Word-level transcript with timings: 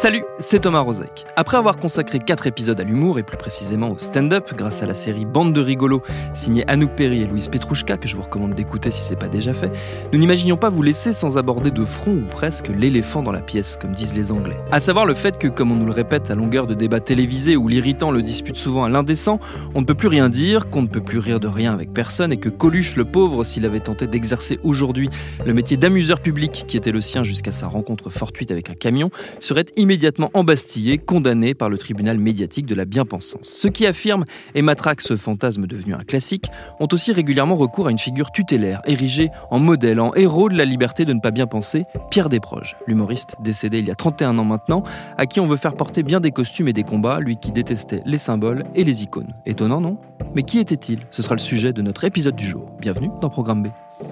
Salut, 0.00 0.24
c'est 0.38 0.60
Thomas 0.60 0.80
Rozek. 0.80 1.26
Après 1.36 1.58
avoir 1.58 1.76
consacré 1.76 2.20
4 2.20 2.46
épisodes 2.46 2.80
à 2.80 2.84
l'humour 2.84 3.18
et 3.18 3.22
plus 3.22 3.36
précisément 3.36 3.90
au 3.90 3.98
stand-up 3.98 4.50
grâce 4.56 4.82
à 4.82 4.86
la 4.86 4.94
série 4.94 5.26
Bande 5.26 5.52
de 5.52 5.60
rigolos 5.60 6.00
signée 6.32 6.64
Anouk 6.68 6.96
Perry 6.96 7.20
et 7.20 7.26
Louise 7.26 7.48
Petrouchka 7.48 7.98
que 7.98 8.08
je 8.08 8.16
vous 8.16 8.22
recommande 8.22 8.54
d'écouter 8.54 8.90
si 8.92 9.02
c'est 9.02 9.18
pas 9.18 9.28
déjà 9.28 9.52
fait, 9.52 9.70
nous 10.10 10.18
n'imaginions 10.18 10.56
pas 10.56 10.70
vous 10.70 10.80
laisser 10.80 11.12
sans 11.12 11.36
aborder 11.36 11.70
de 11.70 11.84
front 11.84 12.12
ou 12.12 12.24
presque 12.30 12.68
l'éléphant 12.68 13.22
dans 13.22 13.30
la 13.30 13.42
pièce 13.42 13.76
comme 13.76 13.92
disent 13.92 14.16
les 14.16 14.32
Anglais. 14.32 14.56
À 14.72 14.80
savoir 14.80 15.04
le 15.04 15.12
fait 15.12 15.36
que 15.36 15.48
comme 15.48 15.70
on 15.70 15.76
nous 15.76 15.84
le 15.84 15.92
répète 15.92 16.30
à 16.30 16.34
longueur 16.34 16.66
de 16.66 16.72
débats 16.72 17.00
télévisés 17.00 17.58
où 17.58 17.68
l'irritant 17.68 18.10
le 18.10 18.22
dispute 18.22 18.56
souvent 18.56 18.84
à 18.84 18.88
l'indécent, 18.88 19.38
on 19.74 19.82
ne 19.82 19.86
peut 19.86 19.92
plus 19.92 20.08
rien 20.08 20.30
dire, 20.30 20.70
qu'on 20.70 20.80
ne 20.80 20.88
peut 20.88 21.02
plus 21.02 21.18
rire 21.18 21.40
de 21.40 21.48
rien 21.48 21.74
avec 21.74 21.92
personne 21.92 22.32
et 22.32 22.38
que 22.38 22.48
Coluche 22.48 22.96
le 22.96 23.04
pauvre 23.04 23.44
s'il 23.44 23.66
avait 23.66 23.80
tenté 23.80 24.06
d'exercer 24.06 24.60
aujourd'hui 24.62 25.10
le 25.44 25.52
métier 25.52 25.76
d'amuseur 25.76 26.20
public 26.20 26.64
qui 26.66 26.78
était 26.78 26.90
le 26.90 27.02
sien 27.02 27.22
jusqu'à 27.22 27.52
sa 27.52 27.66
rencontre 27.66 28.08
fortuite 28.08 28.50
avec 28.50 28.70
un 28.70 28.74
camion 28.74 29.10
serait 29.40 29.66
immédiatement 29.76 29.89
embastillé, 30.34 30.98
condamné 30.98 31.54
par 31.54 31.68
le 31.68 31.78
tribunal 31.78 32.18
médiatique 32.18 32.66
de 32.66 32.74
la 32.74 32.84
bien-pensance. 32.84 33.40
Ceux 33.42 33.70
qui 33.70 33.86
affirment 33.86 34.24
et 34.54 34.62
matraquent 34.62 35.00
ce 35.00 35.16
fantasme 35.16 35.66
devenu 35.66 35.94
un 35.94 36.04
classique 36.04 36.46
ont 36.78 36.88
aussi 36.92 37.12
régulièrement 37.12 37.56
recours 37.56 37.88
à 37.88 37.90
une 37.90 37.98
figure 37.98 38.30
tutélaire, 38.30 38.82
érigée 38.86 39.30
en 39.50 39.58
modèle, 39.58 40.00
en 40.00 40.14
héros 40.14 40.48
de 40.48 40.56
la 40.56 40.64
liberté 40.64 41.04
de 41.04 41.12
ne 41.12 41.20
pas 41.20 41.30
bien 41.30 41.46
penser, 41.46 41.84
Pierre 42.10 42.28
Desproges, 42.28 42.76
l'humoriste 42.86 43.34
décédé 43.42 43.80
il 43.80 43.88
y 43.88 43.90
a 43.90 43.94
31 43.94 44.38
ans 44.38 44.44
maintenant, 44.44 44.82
à 45.16 45.26
qui 45.26 45.40
on 45.40 45.46
veut 45.46 45.56
faire 45.56 45.74
porter 45.74 46.02
bien 46.02 46.20
des 46.20 46.30
costumes 46.30 46.68
et 46.68 46.72
des 46.72 46.84
combats, 46.84 47.20
lui 47.20 47.36
qui 47.36 47.52
détestait 47.52 48.02
les 48.06 48.18
symboles 48.18 48.64
et 48.74 48.84
les 48.84 49.02
icônes. 49.02 49.34
Étonnant, 49.46 49.80
non? 49.80 49.98
Mais 50.34 50.42
qui 50.42 50.58
était-il? 50.58 51.00
Ce 51.10 51.22
sera 51.22 51.34
le 51.34 51.40
sujet 51.40 51.72
de 51.72 51.82
notre 51.82 52.04
épisode 52.04 52.36
du 52.36 52.46
jour. 52.46 52.66
Bienvenue 52.80 53.10
dans 53.20 53.30
Programme 53.30 53.64
B. 53.64 53.68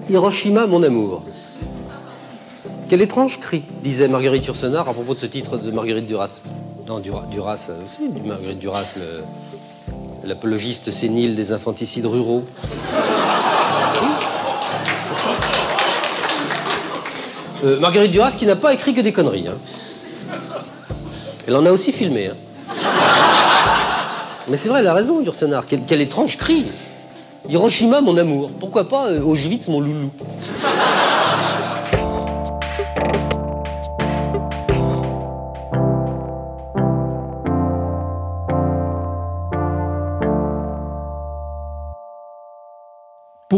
Hiroshima, 0.09 0.67
mon 0.67 0.83
amour. 0.83 1.23
Quel 2.89 3.01
étrange 3.01 3.39
cri, 3.39 3.61
disait 3.83 4.07
Marguerite 4.07 4.45
Yourcenar 4.47 4.89
à 4.89 4.93
propos 4.93 5.13
de 5.13 5.19
ce 5.19 5.27
titre 5.27 5.57
de 5.57 5.69
Marguerite 5.71 6.07
Duras. 6.07 6.39
Non, 6.87 6.99
Dura- 6.99 7.25
Duras, 7.29 7.67
euh, 7.69 7.85
aussi, 7.85 8.09
Marguerite 8.25 8.57
Duras, 8.57 8.95
l'apologiste 10.23 10.91
sénile 10.91 11.35
des 11.35 11.51
infanticides 11.51 12.07
ruraux. 12.07 12.45
Euh, 17.63 17.79
Marguerite 17.79 18.11
Duras 18.11 18.31
qui 18.31 18.45
n'a 18.45 18.55
pas 18.55 18.73
écrit 18.73 18.93
que 18.93 19.01
des 19.01 19.11
conneries. 19.11 19.47
hein. 19.47 19.57
Elle 21.47 21.55
en 21.55 21.65
a 21.65 21.71
aussi 21.71 21.91
filmé. 21.91 22.27
hein. 22.27 22.35
Mais 24.47 24.57
c'est 24.57 24.69
vrai, 24.69 24.79
elle 24.79 24.87
a 24.87 24.93
raison, 24.93 25.21
Yourcenar. 25.21 25.65
Quel, 25.67 25.81
quel 25.87 26.01
étrange 26.01 26.37
cri. 26.37 26.65
Hiroshima, 27.47 28.01
mon 28.01 28.17
amour. 28.17 28.49
Pourquoi 28.59 28.87
pas 28.87 29.07
euh, 29.07 29.21
Auschwitz, 29.21 29.67
mon 29.67 29.79
loulou 29.79 30.09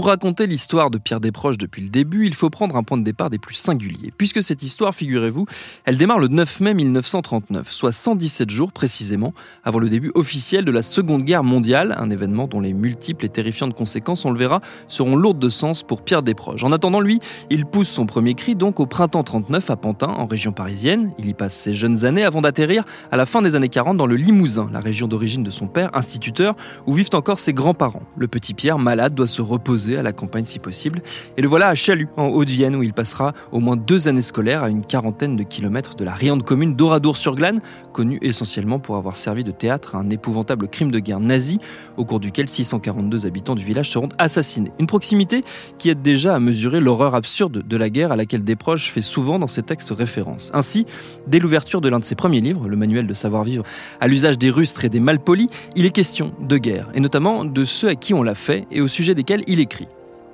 Pour 0.01 0.07
raconter 0.07 0.47
l'histoire 0.47 0.89
de 0.89 0.97
Pierre 0.97 1.19
Desproges 1.19 1.59
depuis 1.59 1.83
le 1.83 1.89
début, 1.89 2.25
il 2.25 2.33
faut 2.33 2.49
prendre 2.49 2.75
un 2.75 2.81
point 2.81 2.97
de 2.97 3.03
départ 3.03 3.29
des 3.29 3.37
plus 3.37 3.53
singuliers, 3.53 4.11
puisque 4.17 4.41
cette 4.41 4.63
histoire, 4.63 4.95
figurez-vous, 4.95 5.45
elle 5.85 5.95
démarre 5.95 6.17
le 6.17 6.27
9 6.27 6.59
mai 6.59 6.73
1939, 6.73 7.71
soit 7.71 7.91
117 7.91 8.49
jours 8.49 8.71
précisément 8.71 9.35
avant 9.63 9.77
le 9.77 9.89
début 9.89 10.11
officiel 10.15 10.65
de 10.65 10.71
la 10.71 10.81
Seconde 10.81 11.23
Guerre 11.23 11.43
mondiale, 11.43 11.95
un 11.99 12.09
événement 12.09 12.47
dont 12.47 12.61
les 12.61 12.73
multiples 12.73 13.27
et 13.27 13.29
terrifiantes 13.29 13.75
conséquences, 13.75 14.25
on 14.25 14.31
le 14.31 14.39
verra, 14.39 14.61
seront 14.87 15.15
lourdes 15.15 15.37
de 15.37 15.49
sens 15.49 15.83
pour 15.83 16.01
Pierre 16.01 16.23
Desproges. 16.23 16.63
En 16.63 16.71
attendant, 16.71 16.99
lui, 16.99 17.19
il 17.51 17.67
pousse 17.67 17.89
son 17.89 18.07
premier 18.07 18.33
cri 18.33 18.55
donc 18.55 18.79
au 18.79 18.87
printemps 18.87 19.21
39 19.21 19.69
à 19.69 19.75
Pantin, 19.75 20.07
en 20.07 20.25
région 20.25 20.51
parisienne. 20.51 21.11
Il 21.19 21.29
y 21.29 21.35
passe 21.35 21.53
ses 21.53 21.75
jeunes 21.75 22.05
années 22.05 22.23
avant 22.23 22.41
d'atterrir 22.41 22.85
à 23.11 23.17
la 23.17 23.27
fin 23.27 23.43
des 23.43 23.53
années 23.53 23.69
40 23.69 23.97
dans 23.97 24.07
le 24.07 24.15
Limousin, 24.15 24.67
la 24.73 24.79
région 24.79 25.07
d'origine 25.07 25.43
de 25.43 25.51
son 25.51 25.67
père, 25.67 25.91
instituteur, 25.93 26.55
où 26.87 26.93
vivent 26.93 27.13
encore 27.13 27.37
ses 27.37 27.53
grands-parents. 27.53 28.01
Le 28.17 28.27
petit 28.27 28.55
Pierre, 28.55 28.79
malade, 28.79 29.13
doit 29.13 29.27
se 29.27 29.43
reposer 29.43 29.90
à 29.97 30.03
la 30.03 30.13
campagne 30.13 30.45
si 30.45 30.59
possible. 30.59 31.01
Et 31.37 31.41
le 31.41 31.47
voilà 31.47 31.67
à 31.67 31.75
Chalut, 31.75 32.07
en 32.17 32.27
Haute-Vienne, 32.27 32.75
où 32.75 32.83
il 32.83 32.93
passera 32.93 33.33
au 33.51 33.59
moins 33.59 33.75
deux 33.75 34.07
années 34.07 34.21
scolaires 34.21 34.63
à 34.63 34.69
une 34.69 34.85
quarantaine 34.85 35.35
de 35.35 35.43
kilomètres 35.43 35.95
de 35.95 36.03
la 36.03 36.13
riante 36.13 36.43
commune 36.43 36.75
d'Oradour-sur-Glane, 36.75 37.61
connue 37.91 38.19
essentiellement 38.21 38.79
pour 38.79 38.95
avoir 38.95 39.17
servi 39.17 39.43
de 39.43 39.51
théâtre 39.51 39.95
à 39.95 39.99
un 39.99 40.09
épouvantable 40.09 40.67
crime 40.67 40.91
de 40.91 40.99
guerre 40.99 41.19
nazi, 41.19 41.59
au 41.97 42.05
cours 42.05 42.19
duquel 42.19 42.47
642 42.47 43.25
habitants 43.25 43.55
du 43.55 43.63
village 43.63 43.89
seront 43.89 44.09
assassinés. 44.17 44.71
Une 44.79 44.87
proximité 44.87 45.43
qui 45.77 45.89
aide 45.89 46.01
déjà 46.01 46.35
à 46.35 46.39
mesurer 46.39 46.79
l'horreur 46.79 47.15
absurde 47.15 47.63
de 47.67 47.77
la 47.77 47.89
guerre 47.89 48.11
à 48.11 48.15
laquelle 48.15 48.43
Desproges 48.43 48.91
fait 48.91 49.01
souvent 49.01 49.39
dans 49.39 49.47
ses 49.47 49.63
textes 49.63 49.91
référence. 49.91 50.51
Ainsi, 50.53 50.85
dès 51.27 51.39
l'ouverture 51.39 51.81
de 51.81 51.89
l'un 51.89 51.99
de 51.99 52.05
ses 52.05 52.15
premiers 52.15 52.41
livres, 52.41 52.67
le 52.67 52.77
manuel 52.77 53.07
de 53.07 53.13
savoir-vivre 53.13 53.63
à 53.99 54.07
l'usage 54.07 54.37
des 54.37 54.49
rustres 54.49 54.85
et 54.85 54.89
des 54.89 54.99
malpolis, 54.99 55.49
il 55.75 55.85
est 55.85 55.91
question 55.91 56.31
de 56.39 56.57
guerre, 56.57 56.89
et 56.93 56.99
notamment 56.99 57.45
de 57.45 57.65
ceux 57.65 57.89
à 57.89 57.95
qui 57.95 58.13
on 58.13 58.23
l'a 58.23 58.35
fait 58.35 58.65
et 58.71 58.81
au 58.81 58.87
sujet 58.87 59.15
desquels 59.15 59.43
il 59.47 59.59
écrit. 59.59 59.80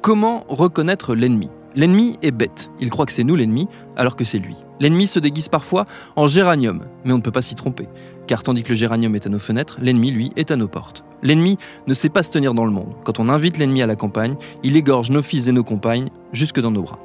Comment 0.01 0.45
reconnaître 0.47 1.15
l'ennemi? 1.15 1.49
L'ennemi 1.75 2.17
est 2.21 2.31
bête, 2.31 2.71
il 2.79 2.89
croit 2.89 3.05
que 3.05 3.11
c'est 3.11 3.23
nous 3.23 3.35
l'ennemi, 3.35 3.67
alors 3.95 4.15
que 4.15 4.23
c'est 4.23 4.37
lui. 4.37 4.55
L'ennemi 4.79 5.07
se 5.07 5.19
déguise 5.19 5.47
parfois 5.47 5.85
en 6.15 6.27
géranium, 6.27 6.83
mais 7.03 7.13
on 7.13 7.17
ne 7.17 7.21
peut 7.21 7.31
pas 7.31 7.41
s'y 7.41 7.55
tromper, 7.55 7.87
car 8.25 8.43
tandis 8.43 8.63
que 8.63 8.69
le 8.69 8.75
géranium 8.75 9.15
est 9.15 9.25
à 9.25 9.29
nos 9.29 9.39
fenêtres, 9.39 9.77
l'ennemi, 9.81 10.11
lui, 10.11 10.31
est 10.35 10.51
à 10.51 10.55
nos 10.55 10.67
portes. 10.67 11.03
L'ennemi 11.23 11.57
ne 11.87 11.93
sait 11.93 12.09
pas 12.09 12.23
se 12.23 12.31
tenir 12.31 12.53
dans 12.53 12.65
le 12.65 12.71
monde. 12.71 12.93
Quand 13.03 13.19
on 13.19 13.29
invite 13.29 13.57
l'ennemi 13.57 13.81
à 13.81 13.87
la 13.87 13.95
campagne, 13.95 14.35
il 14.63 14.75
égorge 14.75 15.09
nos 15.09 15.21
fils 15.21 15.47
et 15.47 15.51
nos 15.51 15.63
compagnes 15.63 16.09
jusque 16.31 16.59
dans 16.59 16.71
nos 16.71 16.83
bras. 16.83 16.99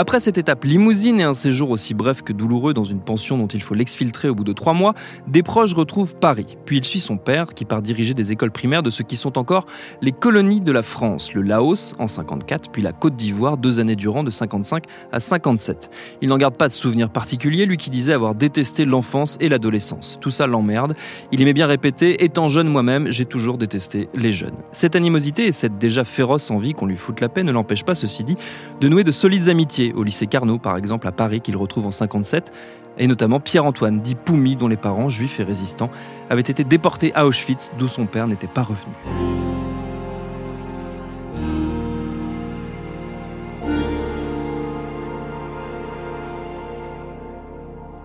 Après 0.00 0.20
cette 0.20 0.38
étape 0.38 0.62
limousine 0.62 1.18
et 1.18 1.24
un 1.24 1.34
séjour 1.34 1.70
aussi 1.70 1.92
bref 1.92 2.22
que 2.22 2.32
douloureux 2.32 2.72
dans 2.72 2.84
une 2.84 3.00
pension 3.00 3.36
dont 3.36 3.48
il 3.48 3.60
faut 3.60 3.74
l'exfiltrer 3.74 4.28
au 4.28 4.34
bout 4.36 4.44
de 4.44 4.52
trois 4.52 4.72
mois, 4.72 4.94
Desproges 5.26 5.74
retrouve 5.74 6.14
Paris. 6.14 6.56
Puis 6.66 6.76
il 6.76 6.84
suit 6.84 7.00
son 7.00 7.16
père 7.16 7.52
qui 7.52 7.64
part 7.64 7.82
diriger 7.82 8.14
des 8.14 8.30
écoles 8.30 8.52
primaires 8.52 8.84
de 8.84 8.90
ce 8.90 9.02
qui 9.02 9.16
sont 9.16 9.38
encore 9.38 9.66
les 10.00 10.12
colonies 10.12 10.60
de 10.60 10.70
la 10.70 10.84
France, 10.84 11.32
le 11.32 11.42
Laos 11.42 11.96
en 11.98 12.06
54, 12.06 12.70
puis 12.70 12.80
la 12.80 12.92
Côte 12.92 13.16
d'Ivoire 13.16 13.56
deux 13.56 13.80
années 13.80 13.96
durant 13.96 14.22
de 14.22 14.30
55 14.30 14.84
à 15.10 15.18
57. 15.18 15.90
Il 16.22 16.28
n'en 16.28 16.38
garde 16.38 16.54
pas 16.54 16.68
de 16.68 16.74
souvenir 16.74 17.10
particulier, 17.10 17.66
lui 17.66 17.76
qui 17.76 17.90
disait 17.90 18.12
avoir 18.12 18.36
détesté 18.36 18.84
l'enfance 18.84 19.36
et 19.40 19.48
l'adolescence. 19.48 20.18
Tout 20.20 20.30
ça 20.30 20.46
l'emmerde. 20.46 20.94
Il 21.32 21.42
aimait 21.42 21.54
bien 21.54 21.66
répéter, 21.66 22.22
étant 22.22 22.46
jeune 22.46 22.68
moi-même, 22.68 23.10
j'ai 23.10 23.24
toujours 23.24 23.58
détesté 23.58 24.08
les 24.14 24.30
jeunes. 24.30 24.54
Cette 24.70 24.94
animosité 24.94 25.48
et 25.48 25.52
cette 25.52 25.76
déjà 25.76 26.04
féroce 26.04 26.52
envie 26.52 26.72
qu'on 26.72 26.86
lui 26.86 26.96
foute 26.96 27.20
la 27.20 27.28
paix 27.28 27.42
ne 27.42 27.50
l'empêche 27.50 27.82
pas, 27.82 27.96
ceci 27.96 28.22
dit, 28.22 28.36
de 28.80 28.88
nouer 28.88 29.02
de 29.02 29.10
solides 29.10 29.48
amitiés 29.48 29.87
au 29.92 30.02
lycée 30.02 30.26
Carnot, 30.26 30.58
par 30.58 30.76
exemple, 30.76 31.06
à 31.06 31.12
Paris, 31.12 31.40
qu'il 31.40 31.56
retrouve 31.56 31.86
en 31.86 31.90
57, 31.90 32.52
et 32.98 33.06
notamment 33.06 33.40
Pierre-Antoine, 33.40 34.00
dit 34.00 34.14
Poumi, 34.14 34.56
dont 34.56 34.68
les 34.68 34.76
parents, 34.76 35.08
juifs 35.08 35.40
et 35.40 35.44
résistants, 35.44 35.90
avaient 36.30 36.40
été 36.40 36.64
déportés 36.64 37.14
à 37.14 37.26
Auschwitz, 37.26 37.72
d'où 37.78 37.88
son 37.88 38.06
père 38.06 38.26
n'était 38.26 38.46
pas 38.46 38.62
revenu. 38.62 38.94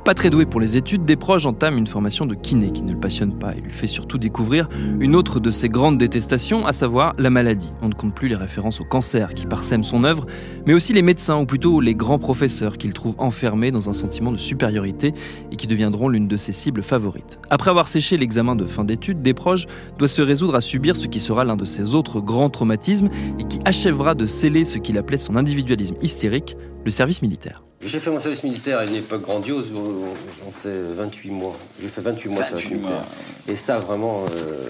Pas 0.04 0.14
très 0.14 0.30
doué 0.30 0.46
pour 0.46 0.60
les 0.60 0.76
études, 0.76 1.06
Desproges 1.06 1.46
entame 1.46 1.78
une 1.78 1.88
formation 1.88 2.26
de 2.26 2.36
kiné 2.36 2.72
qui 2.72 2.82
ne 2.82 2.92
le 2.92 3.00
passionne 3.00 3.32
pas 3.40 3.56
et 3.56 3.62
lui 3.62 3.72
fait 3.72 3.88
surtout 3.88 4.18
découvrir 4.18 4.68
une 5.00 5.16
autre 5.16 5.40
de 5.40 5.50
ses 5.50 5.70
grandes 5.70 5.98
détestations, 5.98 6.68
à 6.68 6.74
savoir 6.74 7.14
la 7.18 7.30
maladie. 7.30 7.72
On 7.82 7.88
ne 7.88 7.94
compte 7.94 8.14
plus 8.14 8.28
les 8.28 8.36
références 8.36 8.82
au 8.82 8.84
cancer 8.84 9.34
qui 9.34 9.46
parsèment 9.46 9.86
son 9.86 10.04
œuvre, 10.04 10.26
mais 10.66 10.74
aussi 10.74 10.92
les 10.92 11.04
médecins, 11.04 11.40
ou 11.40 11.46
plutôt 11.46 11.80
les 11.80 11.96
grands 11.96 12.20
professeurs 12.20 12.78
qu'il 12.78 12.92
trouve 12.92 13.16
enfermés 13.18 13.72
dans 13.72 13.90
un 13.90 13.94
sentiment 13.94 14.34
de 14.34 14.38
supériorité 14.38 15.14
et 15.54 15.56
qui 15.56 15.68
deviendront 15.68 16.10
l'une 16.10 16.28
de 16.28 16.36
ses 16.36 16.52
cibles 16.52 16.84
favorites. 16.84 17.40
Après 17.50 17.70
avoir 17.70 17.88
séché 17.88 18.18
l'examen 18.18 18.58
de 18.58 18.66
fin 18.66 18.84
d'études, 18.84 19.22
Desproges 19.22 19.68
doit 20.00 20.10
se 20.10 20.22
résoudre 20.22 20.56
à 20.56 20.62
subir 20.62 20.98
ce 20.98 21.08
qui 21.08 21.22
sera 21.22 21.46
l'un 21.46 21.56
de 21.56 21.64
ses 21.64 21.96
autres 21.96 22.20
grands 22.20 22.50
traumatismes 22.50 23.10
et 23.40 23.46
qui 23.46 23.60
achèvera 23.64 24.16
de 24.16 24.26
sceller 24.26 24.66
ce 24.66 24.80
qu'il 24.80 24.98
appelait 24.98 25.18
son 25.18 25.38
individualisme 25.38 25.96
hystérique, 26.02 26.58
le 26.84 26.92
service 26.92 27.22
militaire. 27.22 27.63
J'ai 27.86 28.00
fait 28.00 28.10
mon 28.10 28.20
service 28.20 28.44
militaire 28.44 28.80
à 28.80 28.86
une 28.86 28.96
époque 28.96 29.22
grandiose, 29.22 29.72
j'en 29.74 30.52
sais 30.52 30.74
28 30.96 31.32
mois. 31.32 31.58
J'ai 31.82 31.88
fait 31.88 32.02
28 32.02 32.30
mois 32.30 32.44
de 32.44 32.48
service 32.48 32.72
militaire. 32.72 33.04
Et 33.48 33.56
ça, 33.56 33.80
vraiment, 33.80 34.24
euh, 34.32 34.70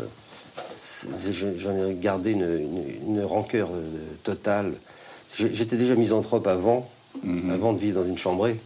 j'en 1.55 1.75
ai 1.75 1.93
gardé 1.95 2.31
une, 2.31 3.21
rancœur 3.23 3.69
euh, 3.73 3.83
totale. 4.23 4.73
J'étais 5.35 5.77
déjà 5.77 5.95
misanthrope 5.95 6.47
avant, 6.47 6.89
mhm. 7.23 7.51
avant 7.51 7.73
de 7.73 7.77
vivre 7.77 8.01
dans 8.01 8.07
une 8.07 8.17
chambrée. 8.17 8.59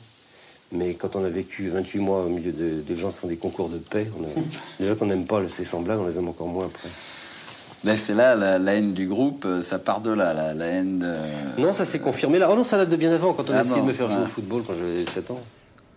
Mais 0.71 0.95
quand 0.95 1.15
on 1.15 1.23
a 1.23 1.29
vécu 1.29 1.69
28 1.69 1.99
mois 1.99 2.23
au 2.23 2.29
milieu 2.29 2.51
de, 2.51 2.95
gens 2.95 3.11
qui 3.11 3.17
font 3.17 3.27
des 3.27 3.37
concours 3.37 3.69
de 3.69 3.77
paix, 3.77 4.07
déjà 4.79 4.95
qu'on 4.95 5.05
n'aime 5.05 5.25
pas 5.25 5.41
ces 5.47 5.63
semblables, 5.63 6.01
on 6.01 6.07
les 6.07 6.17
aime 6.17 6.27
encore 6.27 6.47
moins 6.47 6.65
après. 6.65 6.89
C'est 7.95 8.13
là 8.13 8.35
la, 8.35 8.73
haine 8.73 8.93
du 8.93 9.07
groupe, 9.07 9.45
euh, 9.45 9.61
ça 9.61 9.79
part 9.79 10.01
de 10.01 10.11
là, 10.11 10.33
la, 10.33 10.65
haine 10.65 10.99
de... 10.99 11.61
Non, 11.61 11.71
ça 11.71 11.85
s'est 11.85 11.99
confirmé 11.99 12.39
là. 12.39 12.49
Oh 12.51 12.55
non, 12.55 12.63
ça 12.63 12.77
date 12.77 12.89
de 12.89 12.95
bien 12.95 13.11
avant, 13.11 13.33
quand 13.33 13.49
on 13.49 13.53
a 13.53 13.59
ah 13.59 13.61
essayé 13.61 13.81
de 13.81 13.85
me 13.85 13.93
faire 13.93 14.09
jouer 14.09 14.23
au 14.23 14.27
football 14.27 14.63
quand 14.65 14.73
j'avais 14.77 15.05
7 15.05 15.31
ans. 15.31 15.39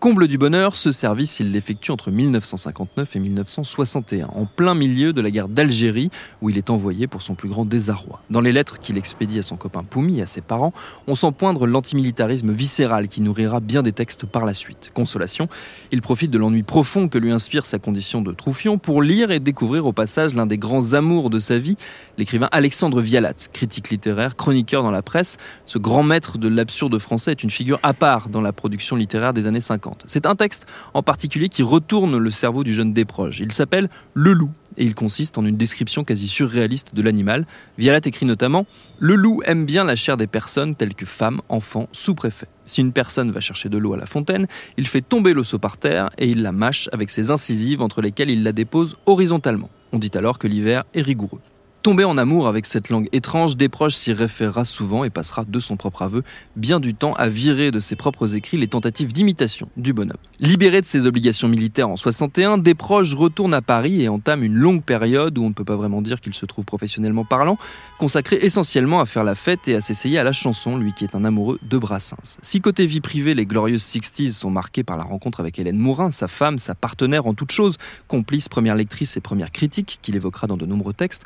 Comble 0.01 0.27
du 0.27 0.39
bonheur, 0.39 0.75
ce 0.75 0.91
service, 0.91 1.39
il 1.41 1.51
l'effectue 1.51 1.91
entre 1.91 2.09
1959 2.09 3.15
et 3.15 3.19
1961, 3.19 4.29
en 4.33 4.47
plein 4.47 4.73
milieu 4.73 5.13
de 5.13 5.21
la 5.21 5.29
guerre 5.29 5.47
d'Algérie, 5.47 6.09
où 6.41 6.49
il 6.49 6.57
est 6.57 6.71
envoyé 6.71 7.05
pour 7.05 7.21
son 7.21 7.35
plus 7.35 7.49
grand 7.49 7.65
désarroi. 7.65 8.19
Dans 8.31 8.41
les 8.41 8.51
lettres 8.51 8.79
qu'il 8.79 8.97
expédie 8.97 9.37
à 9.37 9.43
son 9.43 9.57
copain 9.57 9.83
Poumi 9.83 10.17
et 10.17 10.23
à 10.23 10.25
ses 10.25 10.41
parents, 10.41 10.73
on 11.05 11.13
sent 11.13 11.31
poindre 11.37 11.67
l'antimilitarisme 11.67 12.51
viscéral 12.51 13.09
qui 13.09 13.21
nourrira 13.21 13.59
bien 13.59 13.83
des 13.83 13.91
textes 13.91 14.25
par 14.25 14.43
la 14.43 14.55
suite. 14.55 14.89
Consolation, 14.95 15.47
il 15.91 16.01
profite 16.01 16.31
de 16.31 16.39
l'ennui 16.39 16.63
profond 16.63 17.07
que 17.07 17.19
lui 17.19 17.31
inspire 17.31 17.67
sa 17.67 17.77
condition 17.77 18.23
de 18.23 18.31
troufion 18.31 18.79
pour 18.79 19.03
lire 19.03 19.29
et 19.29 19.39
découvrir 19.39 19.85
au 19.85 19.93
passage 19.93 20.33
l'un 20.33 20.47
des 20.47 20.57
grands 20.57 20.93
amours 20.93 21.29
de 21.29 21.37
sa 21.37 21.59
vie, 21.59 21.77
l'écrivain 22.17 22.49
Alexandre 22.51 23.01
Vialat, 23.01 23.35
critique 23.53 23.91
littéraire, 23.91 24.35
chroniqueur 24.35 24.81
dans 24.81 24.89
la 24.89 25.03
presse. 25.03 25.37
Ce 25.65 25.77
grand 25.77 26.01
maître 26.01 26.39
de 26.39 26.47
l'absurde 26.47 26.97
français 26.97 27.29
est 27.29 27.43
une 27.43 27.51
figure 27.51 27.79
à 27.83 27.93
part 27.93 28.29
dans 28.29 28.41
la 28.41 28.51
production 28.51 28.95
littéraire 28.95 29.33
des 29.33 29.45
années 29.45 29.61
50. 29.61 29.90
C'est 30.05 30.25
un 30.25 30.35
texte 30.35 30.65
en 30.93 31.03
particulier 31.03 31.49
qui 31.49 31.63
retourne 31.63 32.17
le 32.17 32.31
cerveau 32.31 32.63
du 32.63 32.73
jeune 32.73 32.93
Desproges. 32.93 33.39
Il 33.39 33.51
s'appelle 33.51 33.89
Le 34.13 34.33
loup 34.33 34.51
et 34.77 34.83
il 34.83 34.95
consiste 34.95 35.37
en 35.37 35.45
une 35.45 35.57
description 35.57 36.03
quasi 36.03 36.27
surréaliste 36.27 36.95
de 36.95 37.01
l'animal. 37.01 37.45
Vialat 37.77 38.01
écrit 38.05 38.25
notamment 38.25 38.65
Le 38.99 39.15
loup 39.15 39.41
aime 39.45 39.65
bien 39.65 39.83
la 39.83 39.95
chair 39.95 40.17
des 40.17 40.27
personnes 40.27 40.75
telles 40.75 40.95
que 40.95 41.05
femmes, 41.05 41.41
enfants, 41.49 41.87
sous-préfets. 41.91 42.47
Si 42.65 42.81
une 42.81 42.93
personne 42.93 43.31
va 43.31 43.39
chercher 43.39 43.69
de 43.69 43.77
l'eau 43.77 43.93
à 43.93 43.97
la 43.97 44.05
fontaine, 44.05 44.47
il 44.77 44.87
fait 44.87 45.01
tomber 45.01 45.33
l'eau 45.33 45.43
par 45.59 45.77
terre 45.77 46.09
et 46.17 46.29
il 46.29 46.41
la 46.41 46.51
mâche 46.51 46.89
avec 46.93 47.09
ses 47.09 47.31
incisives 47.31 47.81
entre 47.81 48.01
lesquelles 48.01 48.29
il 48.29 48.43
la 48.43 48.53
dépose 48.53 48.95
horizontalement. 49.05 49.69
On 49.91 49.99
dit 49.99 50.11
alors 50.13 50.39
que 50.39 50.47
l'hiver 50.47 50.83
est 50.93 51.01
rigoureux. 51.01 51.41
Tombé 51.83 52.03
en 52.03 52.15
amour 52.19 52.47
avec 52.47 52.67
cette 52.67 52.89
langue 52.89 53.09
étrange, 53.11 53.57
Desproges 53.57 53.95
s'y 53.95 54.13
référera 54.13 54.65
souvent 54.65 55.03
et 55.03 55.09
passera, 55.09 55.45
de 55.45 55.59
son 55.59 55.77
propre 55.77 56.03
aveu, 56.03 56.21
bien 56.55 56.79
du 56.79 56.93
temps 56.93 57.13
à 57.13 57.27
virer 57.27 57.71
de 57.71 57.79
ses 57.79 57.95
propres 57.95 58.35
écrits 58.35 58.57
les 58.57 58.67
tentatives 58.67 59.11
d'imitation 59.11 59.67
du 59.77 59.91
bonhomme. 59.91 60.17
Libéré 60.39 60.81
de 60.81 60.85
ses 60.85 61.07
obligations 61.07 61.47
militaires 61.47 61.89
en 61.89 61.97
61, 61.97 62.59
Desproges 62.59 63.15
retourne 63.15 63.55
à 63.55 63.63
Paris 63.63 64.03
et 64.03 64.09
entame 64.09 64.43
une 64.43 64.53
longue 64.53 64.83
période 64.83 65.39
où 65.39 65.43
on 65.43 65.49
ne 65.49 65.55
peut 65.55 65.63
pas 65.63 65.75
vraiment 65.75 66.03
dire 66.03 66.21
qu'il 66.21 66.35
se 66.35 66.45
trouve 66.45 66.65
professionnellement 66.65 67.25
parlant, 67.25 67.57
consacrée 67.97 68.37
essentiellement 68.43 69.01
à 69.01 69.07
faire 69.07 69.23
la 69.23 69.33
fête 69.33 69.67
et 69.67 69.73
à 69.73 69.81
s'essayer 69.81 70.19
à 70.19 70.23
la 70.23 70.33
chanson, 70.33 70.77
lui 70.77 70.93
qui 70.93 71.03
est 71.03 71.15
un 71.15 71.25
amoureux 71.25 71.57
de 71.67 71.79
Brassens. 71.79 72.37
Si 72.43 72.61
côté 72.61 72.85
vie 72.85 73.01
privée, 73.01 73.33
les 73.33 73.47
glorieuses 73.47 73.83
60s 73.83 74.33
sont 74.33 74.51
marquées 74.51 74.83
par 74.83 74.97
la 74.97 75.03
rencontre 75.03 75.39
avec 75.39 75.57
Hélène 75.57 75.79
Mourin, 75.79 76.11
sa 76.11 76.27
femme, 76.27 76.59
sa 76.59 76.75
partenaire 76.75 77.25
en 77.25 77.33
toute 77.33 77.51
chose, 77.51 77.79
complice, 78.07 78.49
première 78.49 78.75
lectrice 78.75 79.17
et 79.17 79.21
première 79.21 79.51
critique, 79.51 79.97
qu'il 80.03 80.15
évoquera 80.15 80.45
dans 80.45 80.57
de 80.57 80.67
nombreux 80.67 80.93
textes, 80.93 81.25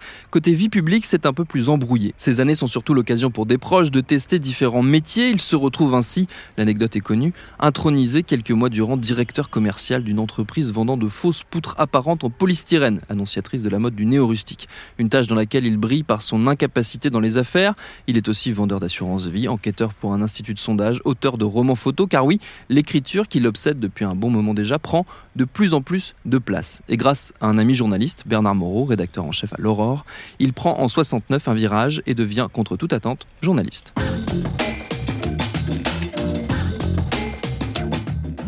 vie 0.53 0.69
publique, 0.69 1.05
c'est 1.05 1.25
un 1.25 1.33
peu 1.33 1.45
plus 1.45 1.69
embrouillé. 1.69 2.13
Ces 2.17 2.39
années 2.39 2.55
sont 2.55 2.67
surtout 2.67 2.93
l'occasion 2.93 3.31
pour 3.31 3.45
des 3.45 3.57
proches 3.57 3.91
de 3.91 4.01
tester 4.01 4.39
différents 4.39 4.83
métiers. 4.83 5.29
Il 5.29 5.41
se 5.41 5.55
retrouve 5.55 5.95
ainsi, 5.95 6.27
l'anecdote 6.57 6.95
est 6.95 7.01
connue, 7.01 7.33
intronisé 7.59 8.23
quelques 8.23 8.51
mois 8.51 8.69
durant 8.69 8.97
directeur 8.97 9.49
commercial 9.49 10.03
d'une 10.03 10.19
entreprise 10.19 10.71
vendant 10.71 10.97
de 10.97 11.07
fausses 11.07 11.43
poutres 11.43 11.75
apparentes 11.77 12.23
en 12.23 12.29
polystyrène, 12.29 13.01
annonciatrice 13.09 13.63
de 13.63 13.69
la 13.69 13.79
mode 13.79 13.95
du 13.95 14.05
néo-rustique. 14.05 14.67
Une 14.97 15.09
tâche 15.09 15.27
dans 15.27 15.35
laquelle 15.35 15.65
il 15.65 15.77
brille 15.77 16.03
par 16.03 16.21
son 16.21 16.47
incapacité 16.47 17.09
dans 17.09 17.19
les 17.19 17.37
affaires. 17.37 17.75
Il 18.07 18.17
est 18.17 18.27
aussi 18.27 18.51
vendeur 18.51 18.79
d'assurance 18.79 19.25
vie, 19.27 19.47
enquêteur 19.47 19.93
pour 19.93 20.13
un 20.13 20.21
institut 20.21 20.53
de 20.53 20.59
sondage, 20.59 21.01
auteur 21.05 21.37
de 21.37 21.45
romans 21.45 21.75
photos, 21.75 22.07
car 22.09 22.25
oui, 22.25 22.39
l'écriture 22.69 23.27
qui 23.27 23.39
l'obsède 23.39 23.79
depuis 23.79 24.05
un 24.05 24.15
bon 24.15 24.29
moment 24.29 24.53
déjà 24.53 24.79
prend 24.79 25.05
de 25.35 25.45
plus 25.45 25.73
en 25.73 25.81
plus 25.81 26.15
de 26.25 26.37
place. 26.37 26.81
Et 26.89 26.97
grâce 26.97 27.33
à 27.41 27.47
un 27.47 27.57
ami 27.57 27.75
journaliste, 27.75 28.23
Bernard 28.25 28.55
Moreau, 28.55 28.85
rédacteur 28.85 29.25
en 29.25 29.31
chef 29.31 29.53
à 29.53 29.57
l'Aurore, 29.59 30.05
il 30.39 30.53
prend 30.53 30.79
en 30.79 30.87
69 30.87 31.47
un 31.47 31.53
virage 31.53 32.01
et 32.05 32.15
devient, 32.15 32.47
contre 32.51 32.77
toute 32.77 32.93
attente, 32.93 33.27
journaliste. 33.41 33.93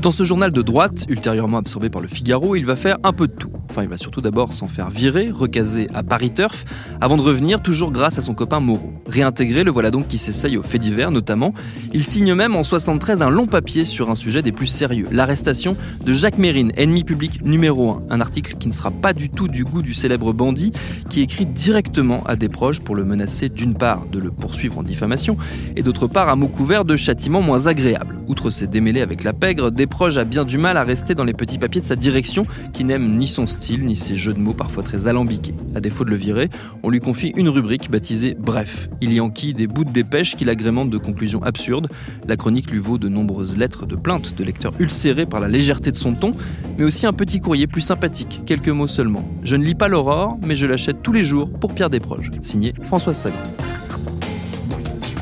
Dans 0.01 0.11
ce 0.11 0.23
journal 0.23 0.51
de 0.51 0.61
droite, 0.61 1.05
ultérieurement 1.09 1.57
absorbé 1.57 1.89
par 1.89 2.01
le 2.01 2.07
Figaro, 2.07 2.55
il 2.55 2.65
va 2.65 2.75
faire 2.75 2.97
un 3.03 3.13
peu 3.13 3.27
de 3.27 3.33
tout. 3.33 3.51
Il 3.83 3.89
va 3.89 3.97
surtout 3.97 4.21
d'abord 4.21 4.53
s'en 4.53 4.67
faire 4.67 4.89
virer, 4.89 5.29
recaser 5.31 5.87
à 5.93 6.03
Paris 6.03 6.31
Turf, 6.31 6.65
avant 7.01 7.17
de 7.17 7.21
revenir 7.21 7.61
toujours 7.61 7.91
grâce 7.91 8.17
à 8.17 8.21
son 8.21 8.33
copain 8.33 8.59
Moreau. 8.59 8.93
Réintégré, 9.07 9.63
le 9.63 9.71
voilà 9.71 9.91
donc 9.91 10.07
qui 10.07 10.17
s'essaye 10.17 10.55
aux 10.55 10.63
faits 10.63 10.81
divers 10.81 11.11
notamment. 11.11 11.53
Il 11.93 12.03
signe 12.03 12.33
même 12.33 12.55
en 12.55 12.63
73 12.63 13.21
un 13.21 13.29
long 13.29 13.47
papier 13.47 13.85
sur 13.85 14.09
un 14.09 14.15
sujet 14.15 14.41
des 14.41 14.51
plus 14.51 14.67
sérieux, 14.67 15.07
l'arrestation 15.11 15.75
de 16.05 16.13
Jacques 16.13 16.37
Mérine, 16.37 16.71
ennemi 16.77 17.03
public 17.03 17.43
numéro 17.43 17.91
1. 17.91 18.03
Un 18.09 18.21
article 18.21 18.55
qui 18.55 18.67
ne 18.67 18.73
sera 18.73 18.91
pas 18.91 19.13
du 19.13 19.29
tout 19.29 19.47
du 19.47 19.63
goût 19.63 19.81
du 19.81 19.93
célèbre 19.93 20.33
bandit, 20.33 20.71
qui 21.09 21.21
écrit 21.21 21.45
directement 21.45 22.23
à 22.25 22.35
des 22.35 22.49
proches 22.49 22.81
pour 22.81 22.95
le 22.95 23.03
menacer 23.03 23.49
d'une 23.49 23.75
part 23.75 24.05
de 24.11 24.19
le 24.19 24.31
poursuivre 24.31 24.77
en 24.77 24.83
diffamation, 24.83 25.37
et 25.75 25.83
d'autre 25.83 26.07
part 26.07 26.29
à 26.29 26.35
mot 26.35 26.47
couvert 26.47 26.85
de 26.85 26.95
châtiments 26.95 27.41
moins 27.41 27.67
agréables. 27.67 28.19
Outre 28.27 28.49
ses 28.49 28.67
démêlés 28.67 29.01
avec 29.01 29.23
la 29.23 29.33
pègre, 29.33 29.71
des 29.71 29.87
Desproges 29.87 30.17
a 30.17 30.25
bien 30.25 30.43
du 30.43 30.57
mal 30.57 30.75
à 30.77 30.83
rester 30.83 31.15
dans 31.15 31.23
les 31.23 31.33
petits 31.33 31.57
papiers 31.57 31.81
de 31.81 31.85
sa 31.85 31.95
direction, 31.95 32.45
qui 32.73 32.83
n'aime 32.83 33.17
ni 33.17 33.27
son 33.27 33.47
style, 33.47 33.66
ni 33.75 33.95
ses 33.95 34.15
jeux 34.15 34.33
de 34.33 34.39
mots 34.39 34.53
parfois 34.53 34.83
très 34.83 35.07
alambiqués. 35.07 35.53
À 35.75 35.81
défaut 35.81 36.05
de 36.05 36.09
le 36.09 36.15
virer, 36.15 36.49
on 36.83 36.89
lui 36.89 36.99
confie 36.99 37.33
une 37.35 37.49
rubrique 37.49 37.91
baptisée 37.91 38.37
Bref. 38.39 38.89
Il 39.01 39.11
y 39.11 39.19
enquille 39.19 39.53
des 39.53 39.67
bouts 39.67 39.83
de 39.83 39.91
dépêche 39.91 40.35
qu'il 40.35 40.49
agrémente 40.49 40.89
de 40.89 40.97
conclusions 40.97 41.43
absurdes. 41.43 41.89
La 42.27 42.37
chronique 42.37 42.71
lui 42.71 42.79
vaut 42.79 42.97
de 42.97 43.09
nombreuses 43.09 43.57
lettres 43.57 43.85
de 43.85 43.95
plainte 43.95 44.35
de 44.35 44.43
lecteurs 44.43 44.73
ulcérés 44.79 45.25
par 45.25 45.39
la 45.39 45.49
légèreté 45.49 45.91
de 45.91 45.97
son 45.97 46.13
ton, 46.13 46.33
mais 46.77 46.85
aussi 46.85 47.05
un 47.05 47.13
petit 47.13 47.39
courrier 47.39 47.67
plus 47.67 47.81
sympathique, 47.81 48.41
quelques 48.45 48.69
mots 48.69 48.87
seulement. 48.87 49.27
Je 49.43 49.55
ne 49.55 49.65
lis 49.65 49.75
pas 49.75 49.89
l'aurore, 49.89 50.37
mais 50.41 50.55
je 50.55 50.65
l'achète 50.65 51.01
tous 51.01 51.11
les 51.11 51.23
jours 51.23 51.51
pour 51.51 51.73
Pierre 51.73 51.89
Desproges. 51.89 52.31
Signé 52.41 52.73
François 52.83 53.13
Sagan. 53.13 53.35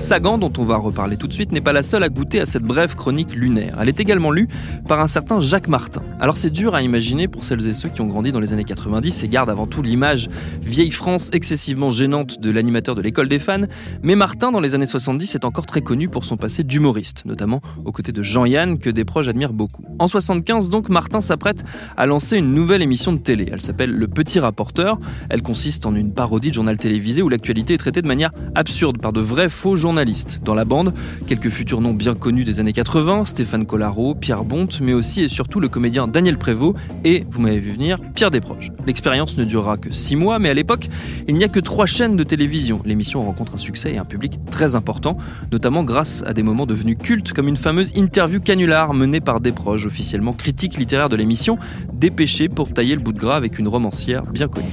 Sagan, 0.06 0.38
dont 0.38 0.54
on 0.60 0.64
va 0.64 0.78
reparler 0.78 1.18
tout 1.18 1.26
de 1.26 1.34
suite, 1.34 1.52
n'est 1.52 1.62
pas 1.62 1.74
la 1.74 1.82
seule 1.82 2.04
à 2.04 2.10
goûter 2.10 2.40
à 2.40 2.46
cette 2.46 2.62
brève 2.62 2.94
chronique 2.94 3.34
lunaire. 3.34 3.80
Elle 3.82 3.90
est 3.90 4.00
également 4.00 4.30
lue 4.30 4.48
par 4.88 5.00
un 5.00 5.08
certain 5.08 5.40
Jacques 5.40 5.68
Martin. 5.68 6.04
Alors 6.20 6.38
c'est 6.38 6.52
dur 6.52 6.76
à 6.76 6.84
imaginer 6.84 7.28
pour 7.28 7.44
celles 7.44 7.66
et 7.68 7.74
ceux 7.74 7.90
qui 7.90 8.02
ont 8.02 8.06
grandi 8.06 8.32
dans 8.32 8.40
les 8.40 8.54
années 8.54 8.66
90 8.66 9.24
et 9.24 9.28
gardent 9.28 9.50
avant 9.50 9.66
tout 9.66 9.82
l'image 9.82 10.30
vieille 10.62 10.92
France 10.92 11.32
excessivement 11.34 11.90
gênante 11.90 12.40
de 12.40 12.52
l'animateur 12.52 12.94
de 12.94 13.02
l'école 13.02 13.28
des 13.28 13.40
fans, 13.40 13.62
mais 14.04 14.14
Martin 14.14 14.52
dans 14.52 14.60
les 14.60 14.76
années 14.76 14.86
70 14.86 15.34
est 15.34 15.44
encore 15.44 15.66
très 15.66 15.82
connu 15.82 16.08
pour 16.08 16.24
son 16.24 16.38
passé 16.38 16.64
d'humoriste, 16.64 17.24
notamment 17.26 17.62
aux 17.84 17.92
côtés 17.92 18.12
de 18.12 18.22
Jean-Yann 18.22 18.78
que 18.78 18.92
des 18.92 19.06
proches 19.06 19.28
admirent 19.28 19.54
beaucoup. 19.54 19.84
En 19.98 20.08
75 20.08 20.70
donc, 20.70 20.90
Martin 20.90 21.22
s'apprête 21.22 21.64
à 21.98 22.06
lancer 22.06 22.38
une 22.38 22.54
nouvelle 22.54 22.84
émission 22.84 23.12
de 23.12 23.18
télé. 23.18 23.48
Elle 23.52 23.62
s'appelle 23.62 23.92
Le 23.92 24.08
Petit 24.08 24.40
Rapporteur. 24.40 25.00
Elle 25.30 25.42
consiste 25.42 25.88
en 25.88 25.96
une 25.96 26.14
parodie 26.14 26.50
de 26.50 26.54
journal 26.54 26.78
télévisé 26.78 27.24
où 27.24 27.30
l'actualité 27.30 27.74
est 27.74 27.80
traitée 27.80 28.04
de 28.04 28.08
manière 28.08 28.30
absurde 28.54 29.00
par 29.00 29.12
de 29.12 29.20
vrais 29.20 29.50
faux 29.50 29.76
journalistes. 29.76 29.95
Dans 30.44 30.56
la 30.56 30.66
bande, 30.66 30.94
quelques 31.26 31.50
futurs 31.50 31.80
noms 31.80 31.94
bien 31.94 32.16
connus 32.16 32.44
des 32.44 32.60
années 32.60 32.74
80, 32.74 33.24
Stéphane 33.24 33.66
Collaro, 33.66 34.14
Pierre 34.14 34.44
Bonte, 34.44 34.82
mais 34.82 34.92
aussi 34.92 35.22
et 35.22 35.30
surtout 35.30 35.62
le 35.62 35.70
comédien 35.70 36.06
Daniel 36.06 36.38
Prévost 36.38 36.76
et, 37.06 37.24
vous 37.30 37.40
m'avez 37.40 37.60
vu 37.60 37.72
venir, 37.72 37.98
Pierre 38.14 38.30
Desproges. 38.30 38.74
L'expérience 38.86 39.38
ne 39.38 39.46
durera 39.46 39.78
que 39.78 39.94
six 39.94 40.18
mois, 40.18 40.38
mais 40.38 40.50
à 40.50 40.54
l'époque, 40.54 40.90
il 41.30 41.36
n'y 41.36 41.46
a 41.46 41.48
que 41.48 41.62
trois 41.62 41.86
chaînes 41.86 42.18
de 42.18 42.26
télévision. 42.26 42.82
L'émission 42.84 43.24
rencontre 43.24 43.54
un 43.54 43.58
succès 43.58 43.94
et 43.94 43.98
un 43.98 44.04
public 44.04 44.38
très 44.52 44.76
important, 44.76 45.18
notamment 45.54 45.86
grâce 45.86 46.24
à 46.28 46.34
des 46.34 46.44
moments 46.44 46.66
devenus 46.66 46.98
cultes 47.02 47.32
comme 47.32 47.48
une 47.48 47.56
fameuse 47.56 47.96
interview 47.96 48.42
canular 48.42 48.94
menée 48.94 49.22
par 49.22 49.40
Desproges, 49.40 49.86
officiellement 49.86 50.34
critique 50.34 50.76
littéraire 50.76 51.08
de 51.08 51.16
l'émission, 51.16 51.58
dépêché 51.94 52.50
pour 52.50 52.74
tailler 52.74 52.96
le 52.96 53.02
bout 53.02 53.14
de 53.14 53.20
gras 53.20 53.38
avec 53.38 53.60
une 53.60 53.70
romancière 53.70 54.24
bien 54.24 54.50
connue. 54.50 54.66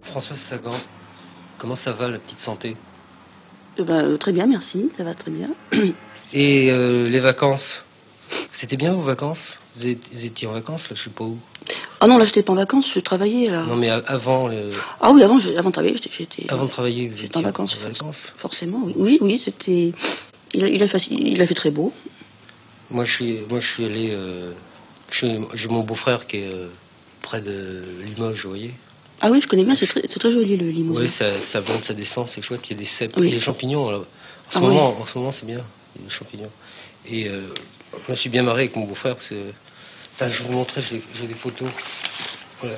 Françoise 0.00 0.38
Sagan, 0.48 0.78
comment 1.64 1.76
ça 1.76 1.92
va 1.92 2.08
la 2.08 2.18
petite 2.18 2.40
santé? 2.40 2.76
Euh, 3.78 3.84
bah, 3.84 4.02
euh, 4.02 4.18
très 4.18 4.32
bien, 4.32 4.46
merci, 4.46 4.90
ça 4.98 5.02
va 5.02 5.14
très 5.14 5.30
bien. 5.30 5.48
Et 6.34 6.70
euh, 6.70 7.08
les 7.08 7.20
vacances? 7.20 7.82
C'était 8.52 8.76
bien 8.76 8.92
vos 8.92 9.00
vacances? 9.00 9.56
Vous 9.74 9.86
étiez, 9.86 10.12
vous 10.12 10.24
étiez 10.26 10.46
en 10.46 10.52
vacances 10.52 10.90
là, 10.90 10.94
je 10.94 11.04
sais 11.04 11.10
pas 11.10 11.24
où. 11.24 11.38
Ah 12.00 12.06
non, 12.06 12.18
là, 12.18 12.26
j'étais 12.26 12.42
pas 12.42 12.52
en 12.52 12.56
vacances, 12.56 12.92
je 12.94 13.00
travaillais 13.00 13.48
là. 13.50 13.62
Non 13.62 13.76
mais 13.76 13.88
avant, 13.88 14.46
le- 14.48 14.72
Ah 15.00 15.10
oui, 15.12 15.22
avant, 15.22 15.38
je- 15.38 15.54
avant 15.56 15.70
de 15.70 15.72
travailler, 15.72 15.96
j'étais. 16.10 16.44
avant 16.52 16.66
de 16.66 16.70
travailler, 16.70 17.08
vous 17.08 17.24
étiez 17.24 17.38
en 17.40 17.42
vacances. 17.42 17.78
en 17.82 17.88
vacances. 17.88 18.32
Forcément, 18.36 18.82
oui. 18.84 18.92
Oui, 18.96 19.18
oui, 19.22 19.40
c'était. 19.42 19.94
Il 20.52 20.64
a, 20.64 20.68
il, 20.68 20.82
a 20.82 20.86
fait, 20.88 20.98
il 21.08 21.40
a 21.40 21.46
fait 21.46 21.54
très 21.54 21.70
beau. 21.70 21.94
Moi 22.90 23.04
je 23.04 23.14
suis, 23.14 23.40
moi 23.48 23.60
je 23.60 23.72
suis 23.72 23.84
allé, 23.86 24.10
euh, 24.12 24.52
j'ai 25.10 25.68
mon 25.68 25.82
beau-frère 25.82 26.26
qui 26.26 26.36
est 26.38 26.52
euh, 26.52 26.68
près 27.22 27.40
de 27.40 27.82
Limoges, 28.04 28.42
vous 28.44 28.50
voyez. 28.50 28.74
Ah 29.20 29.30
oui, 29.30 29.40
je 29.40 29.46
connais 29.48 29.64
bien, 29.64 29.74
c'est 29.74 29.86
très, 29.86 30.02
très 30.02 30.32
joli 30.32 30.56
le 30.56 30.70
limousin. 30.70 31.02
Oui, 31.02 31.08
ça, 31.08 31.40
ça 31.40 31.60
monte, 31.60 31.84
ça 31.84 31.94
descend, 31.94 32.28
c'est 32.28 32.42
chouette. 32.42 32.60
Il 32.68 32.72
y 32.72 32.76
a 32.76 32.78
des 32.78 32.84
cèpes, 32.84 33.16
Oui. 33.16 33.26
il 33.26 33.30
y 33.30 33.32
a 33.32 33.36
des 33.36 33.40
champignons. 33.44 33.88
alors. 33.88 34.06
En 34.48 34.50
ce 34.50 34.58
Ah 34.58 34.60
moment, 34.60 35.00
en 35.00 35.06
ce 35.06 35.16
moment, 35.18 35.30
c'est 35.30 35.46
bien, 35.46 35.64
il 35.94 36.00
y 36.02 36.04
a 36.04 36.08
des 36.08 36.12
champignons. 36.12 36.50
Et 37.06 37.28
euh, 37.28 37.48
je 38.06 38.10
me 38.12 38.16
suis 38.16 38.28
bien 38.30 38.42
marré 38.42 38.62
avec 38.64 38.76
mon 38.76 38.84
beau-frère 38.86 39.14
parce 39.14 39.28
que, 39.30 39.52
enfin, 40.14 40.28
je 40.28 40.38
vais 40.42 40.48
vous 40.48 40.52
montrer, 40.52 40.82
j'ai 40.82 41.26
des 41.26 41.34
photos. 41.34 41.70
Voilà. 42.60 42.76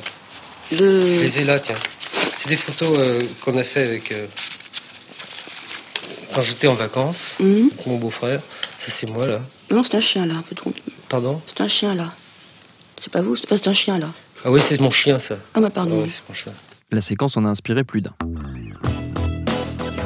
Je 0.71 0.77
Le... 0.77 1.19
les 1.23 1.41
ai 1.41 1.45
là, 1.45 1.59
tiens. 1.61 1.79
C'est 2.39 2.49
des 2.49 2.57
photos 2.57 2.97
euh, 2.99 3.23
qu'on 3.45 3.57
a 3.57 3.65
fait 3.65 3.83
avec 3.83 4.13
euh, 4.13 4.27
quand 6.35 6.43
j'étais 6.43 6.67
en 6.69 6.75
vacances 6.75 7.35
Mhm. 7.41 7.71
avec 7.73 7.87
mon 7.87 7.99
beau-frère. 7.99 8.43
Ça, 8.79 8.91
c'est 8.91 9.07
moi 9.09 9.27
là. 9.27 9.41
Non, 9.71 9.83
c'est 9.83 9.95
un 9.97 10.01
chien 10.01 10.27
là, 10.27 10.35
un 10.37 10.43
peu 10.43 10.55
trop. 10.55 10.73
Pardon? 11.09 11.41
C'est 11.47 11.61
un 11.61 11.69
chien 11.69 11.95
là. 11.95 12.13
C'est 13.01 13.13
pas 13.13 13.23
vous, 13.23 13.37
c'est 13.37 13.49
pas 13.49 13.59
c'est 13.59 13.69
un 13.69 13.73
chien 13.75 13.99
là. 13.99 14.13
Ah 14.45 14.51
oui, 14.51 14.61
c'est 14.69 14.81
mon 14.81 14.91
chien, 14.91 15.19
ça. 15.19 15.37
Ah 15.55 15.61
bah 15.61 15.67
Ah 15.69 15.71
pardon. 15.71 16.03
oui, 16.03 16.11
c'est 16.11 16.29
mon 16.29 16.35
chien. 16.35 16.53
La 16.91 17.01
séquence 17.01 17.37
en 17.37 17.45
a 17.45 17.49
inspiré 17.49 17.85
plus 17.85 18.01
d'un. 18.01 18.15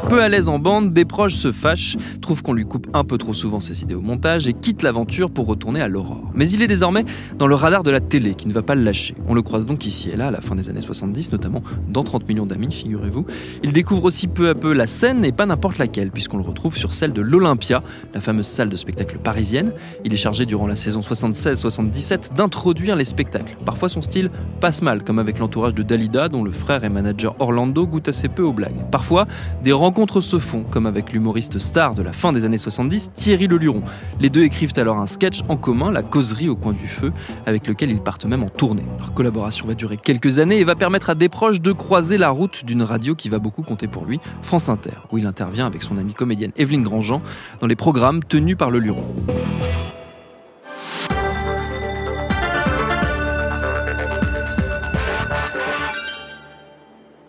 Peu 0.09 0.23
à 0.23 0.29
l'aise 0.29 0.49
en 0.49 0.59
bande, 0.59 0.93
Desproges 0.93 1.37
se 1.37 1.53
fâche, 1.53 1.97
trouve 2.21 2.43
qu'on 2.43 2.53
lui 2.53 2.65
coupe 2.65 2.89
un 2.95 3.05
peu 3.05 3.17
trop 3.17 3.33
souvent 3.33 3.61
ses 3.61 3.83
idées 3.83 3.95
au 3.95 4.01
montage 4.01 4.49
et 4.49 4.53
quitte 4.53 4.83
l'aventure 4.83 5.31
pour 5.31 5.47
retourner 5.47 5.81
à 5.81 5.89
l'aurore. 5.89 6.31
Mais 6.35 6.51
il 6.51 6.63
est 6.63 6.67
désormais 6.67 7.05
dans 7.39 7.47
le 7.47 7.55
radar 7.55 7.85
de 7.85 7.91
la 7.91 8.01
télé 8.01 8.35
qui 8.35 8.49
ne 8.49 8.53
va 8.53 8.63
pas 8.63 8.75
le 8.75 8.83
lâcher. 8.83 9.15
On 9.29 9.35
le 9.35 9.43
croise 9.43 9.67
donc 9.67 9.87
ici 9.87 10.11
et 10.11 10.17
là 10.17 10.29
à 10.29 10.31
la 10.33 10.41
fin 10.41 10.57
des 10.57 10.69
années 10.69 10.81
70, 10.81 11.31
notamment 11.31 11.63
dans 11.89 12.03
30 12.03 12.29
millions 12.29 12.47
d'amis, 12.47 12.73
figurez-vous. 12.73 13.25
Il 13.63 13.73
découvre 13.73 14.05
aussi 14.05 14.27
peu 14.27 14.49
à 14.49 14.55
peu 14.55 14.73
la 14.73 14.89
scène 14.89 15.25
et 15.25 15.33
pas 15.33 15.47
n'importe 15.47 15.79
laquelle, 15.79 16.11
puisqu'on 16.11 16.39
le 16.39 16.45
retrouve 16.45 16.77
sur 16.77 16.93
celle 16.93 17.13
de 17.13 17.21
l'Olympia, 17.21 17.81
la 18.13 18.21
fameuse 18.21 18.47
salle 18.47 18.69
de 18.69 18.77
spectacle 18.77 19.19
parisienne. 19.19 19.73
Il 20.05 20.13
est 20.13 20.17
chargé 20.17 20.45
durant 20.45 20.67
la 20.67 20.77
saison 20.77 21.01
76-77 21.01 22.35
d'introduire 22.35 22.97
les 22.97 23.05
spectacles. 23.05 23.57
Parfois 23.65 23.89
son 23.89 24.03
style 24.03 24.31
passe 24.61 24.83
mal, 24.83 25.05
comme 25.05 25.21
avec 25.21 25.39
l'entourage 25.39 25.75
de 25.75 25.85
Dalida, 25.85 26.29
dont 26.29 26.43
le 26.43 26.51
frère 26.51 26.83
et 26.83 26.89
manager 26.89 27.37
Orlando 27.39 27.87
goûte 27.87 28.09
assez 28.09 28.29
peu 28.29 28.43
aux 28.43 28.53
blagues. 28.53 28.91
Parfois, 28.91 29.27
des 29.63 29.73
rencontres 29.73 29.90
se 30.21 30.39
font, 30.39 30.63
comme 30.63 30.87
avec 30.87 31.13
l'humoriste 31.13 31.59
star 31.59 31.95
de 31.95 32.03
la 32.03 32.13
fin 32.13 32.33
des 32.33 32.45
années 32.45 32.59
70, 32.59 33.11
Thierry 33.13 33.47
Leluron. 33.47 33.83
Les 34.21 34.31
deux 34.31 34.43
écrivent 34.43 34.73
alors 34.77 34.99
un 34.99 35.07
sketch 35.07 35.43
en 35.49 35.57
commun, 35.57 35.91
La 35.91 36.03
causerie 36.03 36.49
au 36.49 36.57
coin 36.57 36.73
du 36.73 36.87
feu, 36.87 37.13
avec 37.47 37.67
lequel 37.67 37.91
ils 37.91 38.01
partent 38.01 38.25
même 38.25 38.43
en 38.43 38.49
tournée. 38.49 38.85
Leur 38.99 39.13
collaboration 39.13 39.67
va 39.67 39.75
durer 39.75 39.97
quelques 39.97 40.39
années 40.39 40.59
et 40.59 40.65
va 40.65 40.75
permettre 40.75 41.11
à 41.11 41.15
Desproges 41.15 41.61
de 41.61 41.73
croiser 41.73 42.19
la 42.19 42.31
route 42.31 42.65
d'une 42.65 42.83
radio 42.83 43.15
qui 43.15 43.29
va 43.29 43.39
beaucoup 43.39 43.63
compter 43.63 43.89
pour 43.89 44.05
lui, 44.05 44.21
France 44.43 44.69
Inter, 44.69 44.97
où 45.13 45.19
il 45.19 45.27
intervient 45.27 45.67
avec 45.67 45.83
son 45.83 45.97
amie 45.97 46.15
comédienne 46.15 46.53
Evelyne 46.57 46.83
Grandjean 46.83 47.21
dans 47.61 47.67
les 47.67 47.77
programmes 47.77 48.23
tenus 48.23 48.57
par 48.57 48.71
Leluron. 48.71 49.05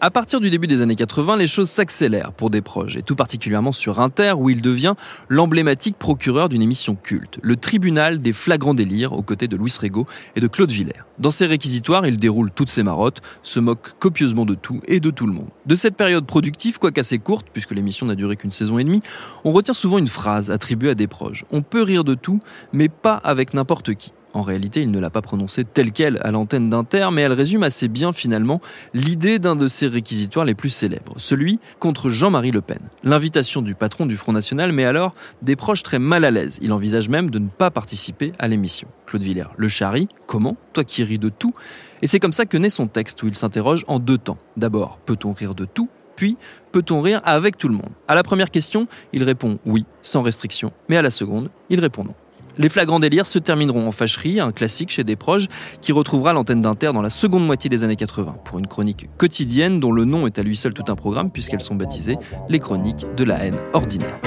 À 0.03 0.09
partir 0.09 0.39
du 0.39 0.49
début 0.49 0.65
des 0.65 0.81
années 0.81 0.95
80, 0.95 1.37
les 1.37 1.45
choses 1.45 1.69
s'accélèrent 1.69 2.33
pour 2.33 2.49
Desproges, 2.49 2.97
et 2.97 3.03
tout 3.03 3.15
particulièrement 3.15 3.71
sur 3.71 3.99
Inter, 3.99 4.33
où 4.35 4.49
il 4.49 4.59
devient 4.59 4.95
l'emblématique 5.29 5.95
procureur 5.95 6.49
d'une 6.49 6.63
émission 6.63 6.95
culte, 6.95 7.37
le 7.43 7.55
tribunal 7.55 8.19
des 8.19 8.33
flagrants 8.33 8.73
délires, 8.73 9.13
aux 9.13 9.21
côtés 9.21 9.47
de 9.47 9.55
Louis 9.55 9.71
Rego 9.79 10.07
et 10.35 10.39
de 10.39 10.47
Claude 10.47 10.71
Villers. 10.71 11.03
Dans 11.19 11.29
ses 11.29 11.45
réquisitoires, 11.45 12.07
il 12.07 12.17
déroule 12.17 12.49
toutes 12.49 12.71
ses 12.71 12.81
marottes, 12.81 13.21
se 13.43 13.59
moque 13.59 13.93
copieusement 13.99 14.47
de 14.47 14.55
tout 14.55 14.79
et 14.87 14.99
de 14.99 15.11
tout 15.11 15.27
le 15.27 15.33
monde. 15.33 15.49
De 15.67 15.75
cette 15.75 15.95
période 15.95 16.25
productive, 16.25 16.79
quoique 16.79 16.99
assez 16.99 17.19
courte, 17.19 17.45
puisque 17.53 17.69
l'émission 17.69 18.07
n'a 18.07 18.15
duré 18.15 18.37
qu'une 18.37 18.49
saison 18.49 18.79
et 18.79 18.83
demie, 18.83 19.03
on 19.43 19.51
retient 19.51 19.75
souvent 19.75 19.99
une 19.99 20.07
phrase 20.07 20.49
attribuée 20.49 20.89
à 20.89 20.95
Desproges. 20.95 21.45
On 21.51 21.61
peut 21.61 21.83
rire 21.83 22.03
de 22.03 22.15
tout, 22.15 22.39
mais 22.73 22.89
pas 22.89 23.17
avec 23.17 23.53
n'importe 23.53 23.93
qui. 23.93 24.13
En 24.33 24.43
réalité, 24.43 24.81
il 24.81 24.91
ne 24.91 24.99
l'a 24.99 25.09
pas 25.09 25.21
prononcée 25.21 25.65
telle 25.65 25.91
qu'elle 25.91 26.19
à 26.23 26.31
l'antenne 26.31 26.69
d'Inter, 26.69 27.09
mais 27.11 27.21
elle 27.21 27.33
résume 27.33 27.63
assez 27.63 27.87
bien 27.87 28.13
finalement 28.13 28.61
l'idée 28.93 29.39
d'un 29.39 29.55
de 29.55 29.67
ses 29.67 29.87
réquisitoires 29.87 30.45
les 30.45 30.55
plus 30.55 30.69
célèbres, 30.69 31.13
celui 31.17 31.59
contre 31.79 32.09
Jean-Marie 32.09 32.51
Le 32.51 32.61
Pen. 32.61 32.79
L'invitation 33.03 33.61
du 33.61 33.75
patron 33.75 34.05
du 34.05 34.15
Front 34.15 34.33
National 34.33 34.71
met 34.71 34.85
alors 34.85 35.13
des 35.41 35.55
proches 35.55 35.83
très 35.83 35.99
mal 35.99 36.23
à 36.23 36.31
l'aise. 36.31 36.59
Il 36.61 36.71
envisage 36.71 37.09
même 37.09 37.29
de 37.29 37.39
ne 37.39 37.47
pas 37.47 37.71
participer 37.71 38.31
à 38.39 38.47
l'émission. 38.47 38.87
Claude 39.05 39.23
Villers 39.23 39.51
le 39.57 39.67
charrie, 39.67 40.07
comment? 40.27 40.55
Toi 40.73 40.83
qui 40.83 41.03
ris 41.03 41.19
de 41.19 41.29
tout 41.29 41.53
Et 42.01 42.07
c'est 42.07 42.19
comme 42.19 42.31
ça 42.31 42.45
que 42.45 42.57
naît 42.57 42.69
son 42.69 42.87
texte 42.87 43.21
où 43.23 43.27
il 43.27 43.35
s'interroge 43.35 43.83
en 43.87 43.99
deux 43.99 44.17
temps. 44.17 44.37
D'abord, 44.55 44.99
peut-on 45.05 45.33
rire 45.33 45.55
de 45.55 45.65
tout? 45.65 45.89
Puis, 46.15 46.37
peut-on 46.71 47.01
rire 47.01 47.21
avec 47.23 47.57
tout 47.57 47.67
le 47.67 47.73
monde? 47.73 47.89
À 48.07 48.15
la 48.15 48.23
première 48.23 48.51
question, 48.51 48.87
il 49.11 49.23
répond 49.23 49.59
oui, 49.65 49.85
sans 50.01 50.21
restriction, 50.21 50.71
mais 50.87 50.97
à 50.97 51.01
la 51.01 51.09
seconde, 51.09 51.49
il 51.69 51.79
répond 51.79 52.03
non. 52.03 52.13
Les 52.57 52.69
flagrants 52.69 52.99
délires 52.99 53.27
se 53.27 53.39
termineront 53.39 53.87
en 53.87 53.91
fâcherie, 53.91 54.39
un 54.39 54.51
classique 54.51 54.89
chez 54.89 55.03
Desproges, 55.03 55.47
qui 55.81 55.91
retrouvera 55.91 56.33
l'antenne 56.33 56.61
d'Inter 56.61 56.91
dans 56.93 57.01
la 57.01 57.09
seconde 57.09 57.45
moitié 57.45 57.69
des 57.69 57.83
années 57.83 57.95
80, 57.95 58.37
pour 58.43 58.59
une 58.59 58.67
chronique 58.67 59.09
quotidienne 59.17 59.79
dont 59.79 59.91
le 59.91 60.05
nom 60.05 60.27
est 60.27 60.37
à 60.39 60.43
lui 60.43 60.55
seul 60.55 60.73
tout 60.73 60.85
un 60.89 60.95
programme, 60.95 61.31
puisqu'elles 61.31 61.61
sont 61.61 61.75
baptisées 61.75 62.17
les 62.49 62.59
chroniques 62.59 63.05
de 63.15 63.23
la 63.23 63.45
haine 63.45 63.57
ordinaire. 63.73 64.19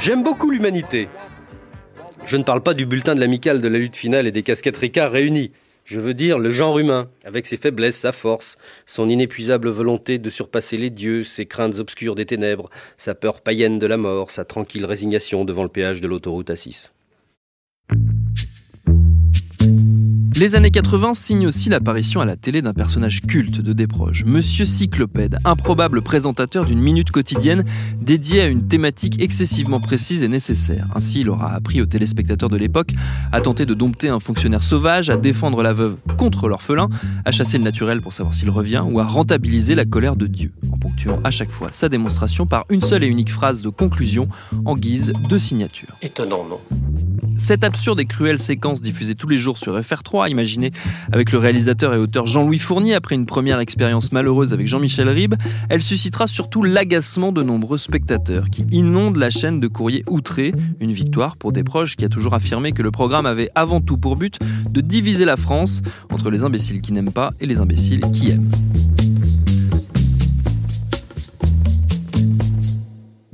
J'aime 0.00 0.22
beaucoup 0.22 0.50
l'humanité. 0.50 1.08
Je 2.26 2.36
ne 2.36 2.42
parle 2.42 2.60
pas 2.60 2.74
du 2.74 2.86
bulletin 2.86 3.14
de 3.14 3.20
l'amicale 3.20 3.60
de 3.60 3.68
la 3.68 3.78
lutte 3.78 3.96
finale 3.96 4.26
et 4.26 4.32
des 4.32 4.42
casquettes 4.42 4.76
Ricard 4.76 5.12
réunies. 5.12 5.52
Je 5.86 6.00
veux 6.00 6.14
dire 6.14 6.40
le 6.40 6.50
genre 6.50 6.80
humain, 6.80 7.08
avec 7.24 7.46
ses 7.46 7.56
faiblesses, 7.56 7.96
sa 7.96 8.10
force, 8.10 8.58
son 8.86 9.08
inépuisable 9.08 9.68
volonté 9.68 10.18
de 10.18 10.30
surpasser 10.30 10.76
les 10.76 10.90
dieux, 10.90 11.22
ses 11.22 11.46
craintes 11.46 11.78
obscures 11.78 12.16
des 12.16 12.26
ténèbres, 12.26 12.70
sa 12.96 13.14
peur 13.14 13.40
païenne 13.40 13.78
de 13.78 13.86
la 13.86 13.96
mort, 13.96 14.32
sa 14.32 14.44
tranquille 14.44 14.84
résignation 14.84 15.44
devant 15.44 15.62
le 15.62 15.68
péage 15.68 16.00
de 16.00 16.08
l'autoroute 16.08 16.50
A6. 16.50 16.88
Les 20.38 20.54
années 20.54 20.70
80 20.70 21.14
signent 21.14 21.46
aussi 21.46 21.70
l'apparition 21.70 22.20
à 22.20 22.26
la 22.26 22.36
télé 22.36 22.60
d'un 22.60 22.74
personnage 22.74 23.22
culte 23.22 23.62
de 23.62 23.72
Desproges, 23.72 24.24
Monsieur 24.26 24.66
Cyclopède, 24.66 25.38
improbable 25.46 26.02
présentateur 26.02 26.66
d'une 26.66 26.78
minute 26.78 27.10
quotidienne 27.10 27.64
dédiée 28.02 28.42
à 28.42 28.46
une 28.46 28.68
thématique 28.68 29.22
excessivement 29.22 29.80
précise 29.80 30.22
et 30.22 30.28
nécessaire. 30.28 30.88
Ainsi, 30.94 31.20
il 31.20 31.30
aura 31.30 31.54
appris 31.54 31.80
aux 31.80 31.86
téléspectateurs 31.86 32.50
de 32.50 32.58
l'époque 32.58 32.92
à 33.32 33.40
tenter 33.40 33.64
de 33.64 33.72
dompter 33.72 34.10
un 34.10 34.20
fonctionnaire 34.20 34.62
sauvage, 34.62 35.08
à 35.08 35.16
défendre 35.16 35.62
la 35.62 35.72
veuve 35.72 35.96
contre 36.18 36.48
l'orphelin, 36.48 36.90
à 37.24 37.30
chasser 37.30 37.56
le 37.56 37.64
naturel 37.64 38.02
pour 38.02 38.12
savoir 38.12 38.34
s'il 38.34 38.50
revient, 38.50 38.84
ou 38.86 39.00
à 39.00 39.04
rentabiliser 39.04 39.74
la 39.74 39.86
colère 39.86 40.16
de 40.16 40.26
Dieu, 40.26 40.52
en 40.70 40.76
ponctuant 40.76 41.18
à 41.24 41.30
chaque 41.30 41.50
fois 41.50 41.68
sa 41.72 41.88
démonstration 41.88 42.44
par 42.44 42.66
une 42.68 42.82
seule 42.82 43.04
et 43.04 43.08
unique 43.08 43.30
phrase 43.30 43.62
de 43.62 43.70
conclusion 43.70 44.26
en 44.66 44.76
guise 44.76 45.14
de 45.30 45.38
signature. 45.38 45.96
Étonnant, 46.02 46.44
non? 46.44 46.60
Cette 47.38 47.64
absurde 47.64 48.00
et 48.00 48.06
cruelle 48.06 48.38
séquence 48.38 48.80
diffusée 48.80 49.14
tous 49.14 49.28
les 49.28 49.36
jours 49.36 49.58
sur 49.58 49.78
FR3 49.78 50.25
imaginée 50.28 50.72
avec 51.12 51.32
le 51.32 51.38
réalisateur 51.38 51.94
et 51.94 51.98
auteur 51.98 52.26
Jean-Louis 52.26 52.58
Fournier 52.58 52.94
après 52.94 53.14
une 53.14 53.26
première 53.26 53.60
expérience 53.60 54.12
malheureuse 54.12 54.52
avec 54.52 54.66
Jean-Michel 54.66 55.08
Ribes, 55.08 55.34
elle 55.68 55.82
suscitera 55.82 56.26
surtout 56.26 56.62
l'agacement 56.62 57.32
de 57.32 57.42
nombreux 57.42 57.78
spectateurs 57.78 58.50
qui 58.50 58.66
inondent 58.70 59.16
la 59.16 59.30
chaîne 59.30 59.60
de 59.60 59.68
courrier 59.68 60.04
outré. 60.08 60.52
Une 60.80 60.92
victoire 60.92 61.36
pour 61.36 61.52
Desproges 61.52 61.96
qui 61.96 62.04
a 62.04 62.08
toujours 62.08 62.34
affirmé 62.34 62.72
que 62.72 62.82
le 62.82 62.90
programme 62.90 63.26
avait 63.26 63.50
avant 63.54 63.80
tout 63.80 63.96
pour 63.96 64.16
but 64.16 64.38
de 64.70 64.80
diviser 64.80 65.24
la 65.24 65.36
France 65.36 65.82
entre 66.10 66.30
les 66.30 66.44
imbéciles 66.44 66.80
qui 66.80 66.92
n'aiment 66.92 67.12
pas 67.12 67.32
et 67.40 67.46
les 67.46 67.60
imbéciles 67.60 68.02
qui 68.12 68.30
aiment. 68.30 69.05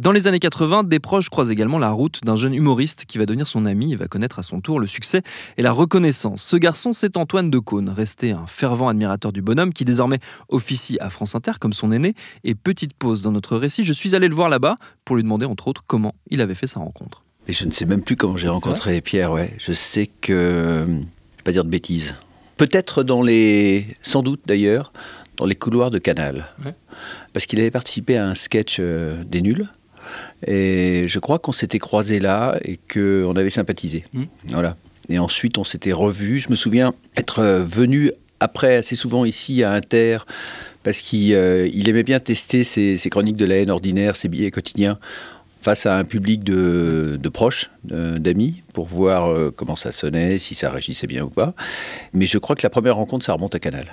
Dans 0.03 0.11
les 0.11 0.27
années 0.27 0.41
80, 0.41 0.83
Desproges 0.83 1.29
croise 1.29 1.53
également 1.53 1.79
la 1.79 1.93
route 1.93 2.19
d'un 2.25 2.35
jeune 2.35 2.55
humoriste 2.55 3.05
qui 3.07 3.19
va 3.19 3.25
devenir 3.25 3.47
son 3.47 3.65
ami 3.67 3.93
et 3.93 3.95
va 3.95 4.09
connaître 4.09 4.41
à 4.41 4.43
son 4.43 4.61
tour 4.61 4.81
le 4.81 4.89
succès 4.89 5.23
et 5.57 5.63
la 5.63 5.71
reconnaissance. 5.71 6.43
Ce 6.43 6.57
garçon, 6.57 6.93
c'est 6.93 7.17
Antoine 7.17 7.53
Decaune, 7.53 7.89
resté 7.89 8.33
un 8.33 8.49
fervent 8.49 8.89
admirateur 8.89 9.33
du 9.33 9.43
bonhomme 9.43 9.73
qui 9.73 9.85
désormais 9.85 10.19
officie 10.49 10.99
à 11.01 11.09
France 11.09 11.37
Inter 11.37 11.53
comme 11.61 11.73
son 11.73 11.93
aîné. 11.93 12.15
Et 12.43 12.57
petite 12.57 12.95
pause 12.95 13.23
dans 13.23 13.31
notre 13.31 13.57
récit, 13.57 13.85
je 13.85 13.93
suis 13.93 14.17
allé 14.17 14.27
le 14.27 14.35
voir 14.35 14.49
là-bas 14.49 14.75
pour 15.05 15.15
lui 15.15 15.23
demander 15.23 15.47
entre 15.47 15.69
autres 15.69 15.85
comment 15.87 16.17
il 16.31 16.41
avait 16.41 16.57
fait 16.57 16.67
sa 16.67 16.81
rencontre. 16.81 17.23
Et 17.47 17.53
je 17.53 17.65
ne 17.65 17.71
sais 17.71 17.85
même 17.85 18.03
plus 18.03 18.17
comment 18.17 18.37
j'ai 18.37 18.49
rencontré 18.49 19.01
Pierre, 19.03 19.31
ouais. 19.31 19.55
Je 19.59 19.73
sais 19.73 20.09
que. 20.09 20.85
Je 20.85 20.91
ne 20.91 20.97
vais 20.97 21.43
pas 21.45 21.53
dire 21.53 21.65
de 21.65 21.71
bêtises. 21.71 22.17
Peut-être 22.57 23.05
dans 23.05 23.23
les. 23.23 23.87
Sans 24.03 24.25
doute 24.25 24.41
d'ailleurs, 24.47 24.93
dans 25.37 25.47
les 25.47 25.55
couloirs 25.55 25.91
de 25.91 25.99
Canal. 25.99 26.53
Parce 27.33 27.47
qu'il 27.47 27.61
avait 27.61 27.71
participé 27.71 28.17
à 28.17 28.27
un 28.27 28.35
sketch 28.35 28.79
euh, 28.81 29.23
des 29.23 29.41
nuls. 29.41 29.65
Et 30.47 31.05
je 31.07 31.19
crois 31.19 31.39
qu'on 31.39 31.53
s'était 31.53 31.79
croisés 31.79 32.21
là 32.21 32.59
et 32.65 32.79
qu'on 32.93 33.37
avait 33.37 33.51
sympathisé. 33.51 34.05
Mmh. 34.13 34.23
Voilà. 34.49 34.77
Et 35.09 35.19
ensuite, 35.19 35.59
on 35.59 35.65
s'était 35.65 35.93
revus. 35.93 36.41
Je 36.41 36.51
me 36.51 36.55
souviens 36.55 36.95
être 37.17 37.41
euh, 37.41 37.63
venu 37.63 38.13
après 38.41 38.77
assez 38.77 38.97
souvent 38.97 39.25
ici 39.25 39.63
à 39.63 39.73
Inter 39.73 40.19
parce 40.83 41.01
qu'il 41.01 41.35
euh, 41.35 41.69
aimait 41.73 42.03
bien 42.03 42.19
tester 42.19 42.65
ses, 42.65 42.97
ses 42.97 43.11
chroniques 43.11 43.37
de 43.37 43.45
la 43.45 43.57
haine 43.57 43.71
ordinaire, 43.71 44.17
ses 44.17 44.29
billets 44.29 44.51
quotidiens 44.51 44.99
face 45.63 45.87
à 45.87 45.97
un 45.97 46.05
public 46.05 46.43
de, 46.43 47.19
de 47.23 47.29
proches, 47.29 47.71
d'amis, 47.85 48.63
pour 48.73 48.87
voir 48.87 49.29
euh, 49.29 49.53
comment 49.55 49.77
ça 49.77 49.93
sonnait, 49.93 50.39
si 50.39 50.57
ça 50.57 50.71
réagissait 50.71 51.07
bien 51.07 51.23
ou 51.23 51.29
pas. 51.29 51.55
Mais 52.13 52.27
je 52.27 52.39
crois 52.39 52.57
que 52.57 52.65
la 52.65 52.71
première 52.71 52.97
rencontre, 52.97 53.25
ça 53.25 53.33
remonte 53.33 53.55
à 53.55 53.61
Canal. 53.61 53.87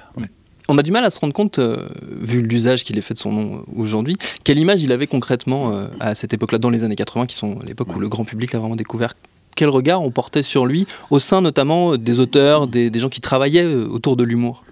On 0.71 0.77
a 0.77 0.83
du 0.83 0.91
mal 0.91 1.03
à 1.03 1.09
se 1.09 1.19
rendre 1.19 1.33
compte, 1.33 1.57
euh, 1.57 1.75
vu 2.21 2.43
l'usage 2.43 2.83
qu'il 2.83 2.97
est 2.99 3.01
fait 3.01 3.15
de 3.15 3.19
son 3.19 3.31
nom 3.31 3.57
euh, 3.57 3.61
aujourd'hui, 3.75 4.15
quelle 4.43 4.59
image 4.59 4.83
il 4.83 4.91
avait 4.91 5.07
concrètement 5.07 5.73
euh, 5.73 5.87
à 5.99 6.13
cette 6.13 6.31
époque-là, 6.31 6.59
dans 6.59 6.69
les 6.69 6.83
années 6.83 6.95
80, 6.95 7.25
qui 7.25 7.35
sont 7.35 7.57
l'époque 7.65 7.95
où 7.95 7.99
le 7.99 8.07
grand 8.07 8.23
public 8.23 8.53
l'a 8.53 8.59
vraiment 8.59 8.75
découvert. 8.75 9.15
Quel 9.55 9.69
regard 9.69 10.03
on 10.03 10.11
portait 10.11 10.43
sur 10.43 10.67
lui, 10.67 10.85
au 11.09 11.17
sein 11.17 11.41
notamment 11.41 11.97
des 11.97 12.19
auteurs, 12.19 12.67
des, 12.67 12.91
des 12.91 12.99
gens 12.99 13.09
qui 13.09 13.19
travaillaient 13.19 13.65
autour 13.65 14.15
de 14.15 14.23
l'humour? 14.23 14.63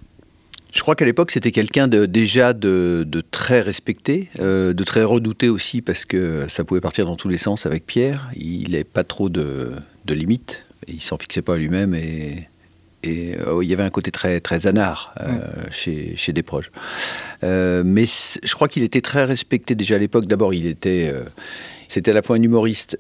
Je 0.72 0.82
crois 0.82 0.96
qu'à 0.96 1.06
l'époque, 1.06 1.32
c'était 1.32 1.52
quelqu'un 1.52 1.88
de, 1.88 2.06
déjà 2.06 2.54
de, 2.54 3.04
de 3.08 3.22
très 3.22 3.62
respecté, 3.62 4.30
euh, 4.40 4.74
de 4.74 4.84
très 4.84 5.04
redouté 5.04 5.50
aussi, 5.50 5.82
parce 5.82 6.06
que 6.06 6.46
ça 6.48 6.64
pouvait 6.64 6.82
partir 6.82 7.08
dans 7.08 7.16
tous 7.16 7.30
les 7.30 7.38
sens 7.38 7.66
avec 7.66 7.88
Pierre. 7.88 8.30
Il 8.36 8.72
n'avait 8.72 8.84
pas 8.84 9.04
trop 9.04 9.30
de, 9.30 9.72
de 10.06 10.14
limites, 10.14 10.68
il 10.88 11.02
s'en 11.02 11.18
fixait 11.18 11.42
pas 11.42 11.56
à 11.56 11.58
lui-même, 11.58 11.96
et, 11.96 12.48
et 13.08 13.38
euh, 13.40 13.64
il 13.64 13.70
y 13.70 13.74
avait 13.74 13.84
un 13.84 13.90
côté 13.90 14.12
très, 14.12 14.40
très 14.40 14.68
anard 14.68 15.14
euh, 15.22 15.40
chez, 15.72 16.16
chez 16.16 16.34
Desproges. 16.34 16.72
Euh, 17.44 17.84
mais 17.86 18.06
je 18.06 18.54
crois 18.54 18.68
qu'il 18.68 18.84
était 18.84 19.02
très 19.02 19.24
respecté 19.24 19.76
déjà 19.76 19.96
à 19.96 19.98
l'époque. 19.98 20.28
D'abord, 20.28 20.54
il 20.54 20.66
était, 20.66 21.10
euh, 21.14 21.24
c'était 21.88 22.12
à 22.12 22.14
la 22.14 22.22
fois 22.22 22.36
un 22.36 22.42
humoriste 22.42 23.00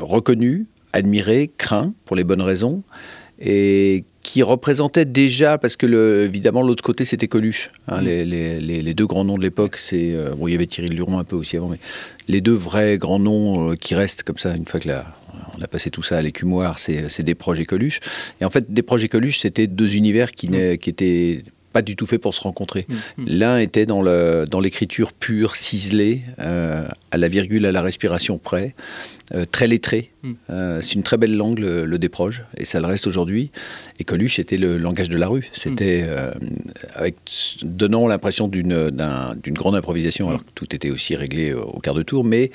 reconnu, 0.00 0.66
admiré, 0.92 1.50
craint, 1.56 1.92
pour 2.04 2.16
les 2.16 2.24
bonnes 2.24 2.42
raisons, 2.42 2.82
et 3.40 4.04
qui 4.22 4.42
représentait 4.42 5.04
déjà, 5.04 5.58
parce 5.58 5.76
que 5.76 5.86
le, 5.86 6.24
évidemment 6.24 6.62
l'autre 6.62 6.82
côté 6.84 7.04
c'était 7.04 7.28
Coluche, 7.28 7.70
hein, 7.88 8.00
les, 8.00 8.24
les- 8.24 8.60
les- 8.60 8.82
les 8.82 8.94
deux 8.94 9.06
grands 9.06 9.24
noms 9.24 9.36
de 9.38 9.42
l'époque, 9.42 9.76
c'est 9.76 10.12
euh, 10.14 10.34
bon 10.34 10.48
il 10.48 10.52
y 10.52 10.54
avait 10.54 10.66
Thierry 10.66 10.88
Luron 10.90 11.18
un 11.18 11.24
peu 11.24 11.36
aussi 11.36 11.56
avant, 11.56 11.68
mais 11.68 11.78
les 12.28 12.40
deux 12.40 12.52
vrais 12.54 12.96
grands 12.98 13.18
noms 13.18 13.70
euh, 13.70 13.74
qui 13.74 13.94
restent 13.94 14.22
comme 14.22 14.38
ça 14.38 14.54
une 14.54 14.66
fois 14.66 14.80
que 14.80 14.88
la, 14.88 15.04
on 15.58 15.62
a 15.62 15.66
passé 15.66 15.90
tout 15.90 16.02
ça 16.02 16.16
à 16.18 16.22
l'écumoire, 16.22 16.78
c'est 16.78 17.08
c'est 17.08 17.22
des 17.24 17.34
projets 17.34 17.64
Coluche. 17.64 18.00
Et 18.40 18.44
en 18.44 18.50
fait 18.50 18.72
des 18.72 18.82
projets 18.82 19.08
Coluche 19.08 19.40
c'était 19.40 19.66
deux 19.66 19.94
univers 19.96 20.30
qui, 20.32 20.48
n'est- 20.48 20.78
qui 20.78 20.90
étaient 20.90 21.42
pas 21.74 21.82
du 21.82 21.96
tout 21.96 22.06
faits 22.06 22.20
pour 22.22 22.32
se 22.32 22.40
rencontrer. 22.40 22.86
L'un 23.26 23.58
était 23.58 23.84
dans 23.84 24.00
l'écriture 24.60 25.12
pure, 25.12 25.56
ciselée, 25.56 26.22
euh, 26.38 26.86
à 27.10 27.16
la 27.18 27.28
virgule, 27.28 27.66
à 27.66 27.72
la 27.72 27.82
respiration 27.82 28.38
près, 28.38 28.74
euh, 29.34 29.44
très 29.50 29.66
lettré. 29.66 30.12
Euh, 30.50 30.80
c'est 30.80 30.92
une 30.94 31.02
très 31.02 31.16
belle 31.18 31.36
langue, 31.36 31.58
le, 31.58 31.84
le 31.84 31.98
Desproges, 31.98 32.44
et 32.56 32.64
ça 32.64 32.78
le 32.80 32.86
reste 32.86 33.06
aujourd'hui. 33.08 33.50
Et 33.98 34.04
Coluche, 34.04 34.36
c'était 34.36 34.56
le 34.56 34.78
langage 34.78 35.08
de 35.08 35.16
la 35.16 35.26
rue. 35.26 35.50
C'était 35.52 36.06
avec 36.94 37.16
donnant 37.62 38.06
l'impression 38.06 38.46
d'une 38.46 38.90
d'un- 38.90 39.34
d'une 39.42 39.54
grande 39.54 39.74
improvisation, 39.74 40.28
alors 40.28 40.44
que 40.44 40.50
tout 40.54 40.72
était 40.76 40.90
aussi 40.90 41.16
réglé 41.16 41.52
au, 41.54 41.80
quart 41.80 41.94
de 41.94 42.02
tour, 42.04 42.22
mais 42.22 42.52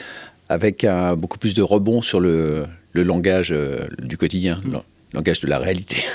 avec 0.48 0.86
un, 0.86 1.16
beaucoup 1.18 1.38
plus 1.38 1.54
de 1.54 1.62
rebond 1.62 2.02
sur 2.02 2.22
le, 2.22 2.66
le 2.94 3.04
langage 3.04 3.54
du 4.02 4.18
quotidien, 4.18 4.62
le 4.66 4.80
langage 5.14 5.42
de 5.42 5.48
la 5.48 5.60
réalité. 5.60 5.98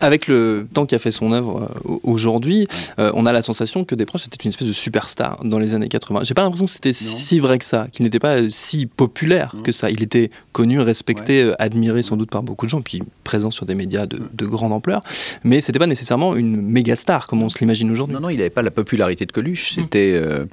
Avec 0.00 0.26
le 0.26 0.66
temps 0.72 0.84
qui 0.86 0.94
a 0.94 0.98
fait 0.98 1.10
son 1.10 1.32
œuvre 1.32 1.70
euh, 1.88 1.98
aujourd'hui, 2.02 2.66
euh, 2.98 3.10
on 3.14 3.26
a 3.26 3.32
la 3.32 3.42
sensation 3.42 3.84
que 3.84 3.94
Desproges 3.94 4.22
c'était 4.22 4.42
une 4.44 4.50
espèce 4.50 4.68
de 4.68 4.72
superstar 4.72 5.40
dans 5.44 5.58
les 5.58 5.74
années 5.74 5.88
80. 5.88 6.20
J'ai 6.24 6.34
pas 6.34 6.42
l'impression 6.42 6.66
que 6.66 6.72
c'était 6.72 6.92
si 6.92 7.40
vrai 7.40 7.58
que 7.58 7.64
ça, 7.64 7.88
qu'il 7.90 8.04
n'était 8.04 8.18
pas 8.18 8.36
euh, 8.36 8.48
si 8.50 8.86
populaire 8.86 9.54
que 9.64 9.72
ça. 9.72 9.90
Il 9.90 10.02
était 10.02 10.30
connu, 10.52 10.80
respecté, 10.80 11.52
admiré 11.58 12.02
sans 12.02 12.16
doute 12.16 12.30
par 12.30 12.42
beaucoup 12.42 12.66
de 12.66 12.70
gens, 12.70 12.82
puis 12.82 13.02
présent 13.24 13.50
sur 13.50 13.66
des 13.66 13.74
médias 13.74 14.06
de, 14.06 14.20
de 14.32 14.46
grande 14.46 14.72
ampleur, 14.72 15.02
mais 15.44 15.60
c'était 15.60 15.78
pas 15.78 15.86
nécessairement 15.86 16.34
une 16.34 16.60
méga 16.60 16.96
star 16.96 17.26
comme 17.26 17.42
on 17.42 17.48
se 17.48 17.58
l'imagine 17.58 17.90
aujourd'hui. 17.90 18.14
Non, 18.14 18.20
non, 18.20 18.30
il 18.30 18.36
n'avait 18.36 18.50
pas 18.50 18.62
la 18.62 18.70
popularité 18.70 19.26
de 19.26 19.32
Coluche. 19.32 19.74
C'était, 19.74 20.12
euh, 20.14 20.44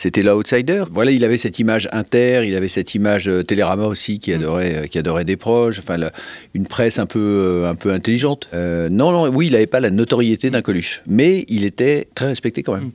c'était 0.00 0.22
l'outsider. 0.22 0.84
Voilà, 0.92 1.10
il 1.10 1.24
avait 1.24 1.36
cette 1.36 1.58
image 1.58 1.88
inter, 1.92 2.42
il 2.46 2.54
avait 2.54 2.68
cette 2.68 2.94
image 2.94 3.28
euh, 3.28 3.42
Télérama 3.42 3.84
aussi 3.86 4.18
qui 4.20 4.32
adorait, 4.32 4.74
euh, 4.76 4.86
qui 4.86 4.96
adorait 4.96 5.24
des 5.24 5.36
proches. 5.36 5.80
Enfin, 5.80 5.96
la- 5.98 6.12
une 6.54 6.66
presse 6.66 6.98
un 7.00 7.06
peu, 7.06 7.18
euh, 7.18 7.68
un 7.68 7.74
peu 7.74 7.92
intelligente. 7.92 8.48
Euh, 8.54 8.88
non, 8.88 9.10
non, 9.10 9.28
oui, 9.28 9.48
il 9.48 9.52
n'avait 9.52 9.66
pas 9.66 9.80
la 9.80 9.90
notoriété 9.90 10.50
d'un 10.50 10.62
Coluche, 10.62 11.02
mais 11.06 11.44
il 11.48 11.64
était 11.64 12.08
très 12.14 12.26
respecté 12.26 12.62
quand 12.62 12.74
même. 12.74 12.92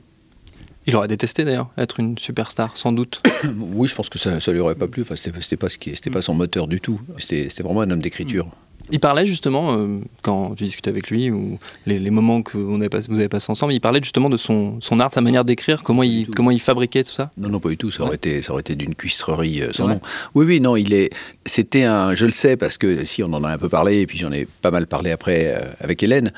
Il 0.86 0.96
aurait 0.96 1.08
détesté 1.08 1.44
d'ailleurs 1.44 1.70
être 1.78 2.00
une 2.00 2.16
superstar, 2.18 2.76
sans 2.76 2.92
doute. 2.92 3.22
Oui, 3.74 3.86
je 3.88 3.94
pense 3.94 4.08
que 4.08 4.18
ça, 4.18 4.40
ça 4.40 4.50
lui 4.52 4.60
aurait 4.60 4.74
pas 4.74 4.88
plu. 4.88 5.02
Enfin, 5.02 5.14
c'était, 5.16 5.38
c'était 5.42 5.56
pas 5.58 5.68
ce 5.68 5.76
qui, 5.78 5.90
c'était 5.94 6.10
pas 6.10 6.22
son 6.22 6.34
moteur 6.34 6.66
du 6.68 6.80
tout. 6.80 7.00
C'était, 7.18 7.48
c'était 7.50 7.62
vraiment 7.62 7.82
un 7.82 7.90
homme 7.90 8.00
d'écriture. 8.02 8.48
Il 8.92 9.00
parlait 9.00 9.24
justement, 9.26 9.76
euh, 9.78 9.98
quand 10.22 10.54
tu 10.56 10.64
discutais 10.64 10.90
avec 10.90 11.10
lui, 11.10 11.30
ou 11.30 11.58
les, 11.86 11.98
les 11.98 12.10
moments 12.10 12.42
que 12.42 12.58
vous 12.58 12.74
avez, 12.76 12.88
passé, 12.90 13.06
vous 13.10 13.18
avez 13.18 13.28
passés 13.30 13.50
ensemble, 13.50 13.72
il 13.72 13.80
parlait 13.80 14.00
justement 14.02 14.28
de 14.28 14.36
son, 14.36 14.78
son 14.80 15.00
art, 15.00 15.12
sa 15.12 15.22
manière 15.22 15.44
d'écrire, 15.44 15.82
comment 15.82 16.02
il, 16.02 16.28
comment 16.28 16.50
il 16.50 16.60
fabriquait 16.60 17.02
tout 17.02 17.14
ça? 17.14 17.30
Non, 17.38 17.48
non, 17.48 17.60
pas 17.60 17.70
du 17.70 17.76
tout. 17.78 17.90
Ça 17.90 18.02
aurait 18.02 18.16
été, 18.16 18.42
ça 18.42 18.52
aurait 18.52 18.60
été 18.60 18.74
d'une 18.74 18.94
cuistrerie 18.94 19.62
euh, 19.62 19.72
sans 19.72 19.86
Ouais. 19.86 19.94
nom. 19.94 20.00
Oui, 20.34 20.44
oui, 20.46 20.60
non, 20.60 20.76
il 20.76 20.92
est. 20.92 21.10
C'était 21.46 21.84
un. 21.84 22.14
Je 22.14 22.26
le 22.26 22.32
sais 22.32 22.56
parce 22.56 22.76
que 22.78 23.04
si 23.04 23.22
on 23.22 23.32
en 23.32 23.42
a 23.44 23.50
un 23.52 23.58
peu 23.58 23.68
parlé 23.68 24.00
et 24.00 24.06
puis 24.06 24.18
j'en 24.18 24.32
ai 24.32 24.46
pas 24.62 24.70
mal 24.70 24.86
parlé 24.86 25.10
après 25.12 25.54
euh, 25.56 25.60
avec 25.80 26.02
Hélène. 26.02 26.32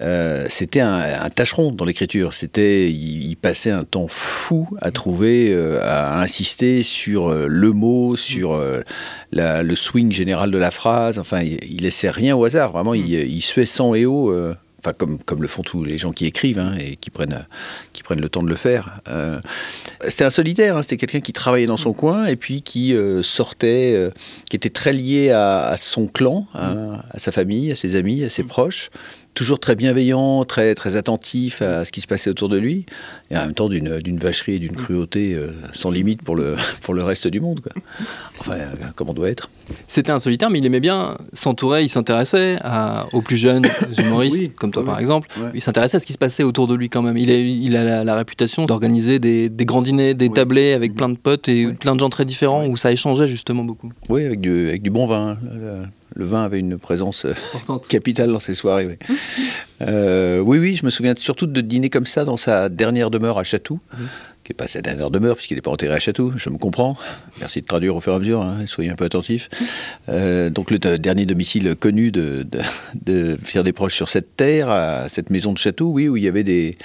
euh, 0.00 0.46
c'était 0.48 0.80
un, 0.80 1.22
un 1.22 1.30
tâcheron 1.30 1.70
dans 1.70 1.84
l'écriture. 1.84 2.32
C'était, 2.32 2.90
il, 2.90 3.28
il 3.30 3.36
passait 3.36 3.70
un 3.70 3.84
temps 3.84 4.08
fou 4.08 4.68
à 4.80 4.90
trouver, 4.90 5.50
euh, 5.52 5.80
à 5.84 6.20
insister 6.22 6.82
sur 6.82 7.30
le 7.30 7.72
mot, 7.72 8.16
sur 8.16 8.52
euh, 8.52 8.80
la- 9.32 9.62
le 9.62 9.74
swing 9.76 10.12
général 10.12 10.50
de 10.50 10.58
la 10.58 10.70
phrase. 10.70 11.18
Enfin, 11.18 11.40
il, 11.42 11.58
il 11.68 11.82
laissait 11.82 12.10
rien 12.10 12.36
au 12.36 12.44
hasard. 12.44 12.72
Vraiment, 12.72 12.94
il, 12.94 13.08
il 13.08 13.42
suait 13.42 13.66
sang 13.66 13.94
et 13.94 14.06
eau. 14.06 14.32
euh, 14.32 14.54
Enfin, 14.82 14.94
comme, 14.94 15.18
comme 15.18 15.42
le 15.42 15.46
font 15.48 15.60
tous 15.60 15.84
les 15.84 15.98
gens 15.98 16.10
qui 16.10 16.24
écrivent 16.24 16.58
hein, 16.58 16.74
et 16.80 16.96
qui 16.96 17.10
prennent, 17.10 17.44
qui 17.92 18.02
prennent 18.02 18.22
le 18.22 18.30
temps 18.30 18.42
de 18.42 18.48
le 18.48 18.56
faire. 18.56 19.00
Euh, 19.10 19.38
c'était 20.08 20.24
un 20.24 20.30
solitaire, 20.30 20.78
hein, 20.78 20.82
c'était 20.82 20.96
quelqu'un 20.96 21.20
qui 21.20 21.34
travaillait 21.34 21.66
dans 21.66 21.76
son 21.76 21.92
coin 21.92 22.24
et 22.24 22.34
puis 22.34 22.62
qui 22.62 22.94
euh, 22.94 23.22
sortait, 23.22 23.92
euh, 23.94 24.08
qui 24.48 24.56
était 24.56 24.70
très 24.70 24.94
lié 24.94 25.32
à, 25.32 25.66
à 25.66 25.76
son 25.76 26.06
clan, 26.06 26.46
à, 26.54 27.04
à 27.10 27.18
sa 27.18 27.30
famille, 27.30 27.70
à 27.72 27.76
ses 27.76 27.94
amis, 27.94 28.24
à 28.24 28.30
ses 28.30 28.42
proches. 28.42 28.88
Toujours 29.34 29.60
très 29.60 29.76
bienveillant, 29.76 30.44
très, 30.44 30.74
très 30.74 30.96
attentif 30.96 31.62
à 31.62 31.84
ce 31.84 31.92
qui 31.92 32.00
se 32.00 32.06
passait 32.06 32.28
autour 32.28 32.48
de 32.48 32.58
lui, 32.58 32.84
et 33.30 33.36
en 33.38 33.42
même 33.42 33.54
temps 33.54 33.68
d'une 33.68 34.18
vacherie 34.18 34.54
et 34.56 34.58
d'une 34.58 34.72
cruauté 34.76 35.34
euh, 35.34 35.52
sans 35.72 35.90
limite 35.90 36.20
pour 36.20 36.34
le, 36.36 36.56
pour 36.82 36.92
le 36.94 37.02
reste 37.04 37.26
du 37.28 37.40
monde. 37.40 37.60
Quoi. 37.60 37.72
Enfin, 38.40 38.52
euh, 38.54 38.66
comme 38.96 39.08
on 39.08 39.14
doit 39.14 39.30
être. 39.30 39.48
C'était 39.88 40.10
un 40.12 40.18
solitaire, 40.18 40.50
mais 40.50 40.58
il 40.58 40.66
aimait 40.66 40.80
bien 40.80 41.16
s'entourer, 41.32 41.84
il 41.84 41.88
s'intéressait 41.88 42.58
aux 43.12 43.22
plus 43.22 43.36
jeunes 43.36 43.64
humoristes, 43.98 44.40
Oui, 44.40 44.50
comme 44.50 44.72
toi 44.72 44.82
oui, 44.82 44.86
par 44.86 44.98
exemple. 44.98 45.28
ouais. 45.38 45.50
Il 45.54 45.60
s'intéressait 45.62 45.96
à 45.96 46.00
ce 46.00 46.06
qui 46.06 46.12
se 46.12 46.18
passait 46.18 46.42
autour 46.42 46.66
de 46.66 46.74
lui 46.74 46.90
quand 46.90 47.00
même. 47.02 47.16
Il 47.16 47.30
a, 47.30 47.38
il 47.38 47.76
a 47.76 47.84
la, 47.84 48.04
la 48.04 48.16
réputation 48.16 48.66
d'organiser 48.66 49.20
des, 49.20 49.48
des 49.48 49.64
grands 49.64 49.80
dîners, 49.82 50.12
des 50.14 50.26
Oui. 50.26 50.34
tablés 50.34 50.72
avec 50.72 50.94
plein 50.94 51.08
de 51.08 51.16
potes 51.16 51.48
et 51.48 51.72
plein 51.72 51.94
de 51.94 52.00
gens 52.00 52.10
très 52.10 52.24
différents 52.24 52.66
où 52.66 52.76
ça 52.76 52.90
échangeait 52.92 53.28
justement 53.28 53.64
beaucoup. 53.64 53.92
Oui, 54.08 54.24
avec 54.26 54.40
du, 54.40 54.68
avec 54.68 54.82
du 54.82 54.90
bon 54.90 55.06
vin. 55.06 55.38
Le 56.14 56.24
vin 56.24 56.42
avait 56.42 56.58
une 56.58 56.78
présence 56.78 57.24
euh, 57.24 57.34
capitale 57.88 58.30
dans 58.30 58.40
ces 58.40 58.54
soirées. 58.54 58.86
Oui. 58.86 59.16
Euh, 59.82 60.40
oui, 60.40 60.58
oui, 60.58 60.74
je 60.74 60.84
me 60.84 60.90
souviens 60.90 61.14
surtout 61.16 61.46
de 61.46 61.60
dîner 61.60 61.90
comme 61.90 62.06
ça 62.06 62.24
dans 62.24 62.36
sa 62.36 62.68
dernière 62.68 63.10
demeure 63.10 63.38
à 63.38 63.44
Chatou, 63.44 63.80
qui 64.44 64.52
n'est 64.52 64.56
pas 64.56 64.68
sa 64.68 64.82
dernière 64.82 65.10
demeure, 65.10 65.36
puisqu'il 65.36 65.54
n'est 65.54 65.62
pas 65.62 65.70
enterré 65.70 65.94
à 65.94 65.98
Château, 65.98 66.32
je 66.36 66.50
me 66.50 66.58
comprends. 66.58 66.96
Merci 67.38 67.60
de 67.60 67.66
traduire 67.66 67.96
au 67.96 68.00
fur 68.00 68.12
et 68.12 68.16
à 68.16 68.18
mesure, 68.18 68.42
hein, 68.42 68.58
soyez 68.66 68.90
un 68.90 68.94
peu 68.94 69.04
attentifs. 69.04 69.48
Euh, 70.08 70.50
donc 70.50 70.70
le 70.70 70.78
dernier 70.78 71.24
domicile 71.24 71.76
connu 71.76 72.10
de, 72.10 72.46
de, 73.06 73.36
Pierre 73.36 73.64
Desproges 73.64 73.94
sur 73.94 74.08
cette 74.08 74.36
terre, 74.36 74.68
à 74.68 75.08
cette 75.08 75.30
maison 75.30 75.52
de 75.52 75.58
Château, 75.58 75.90
oui, 75.90 76.08
où 76.08 76.16
il 76.16 76.24
y 76.24 76.28
avait 76.28 76.44
des, 76.44 76.76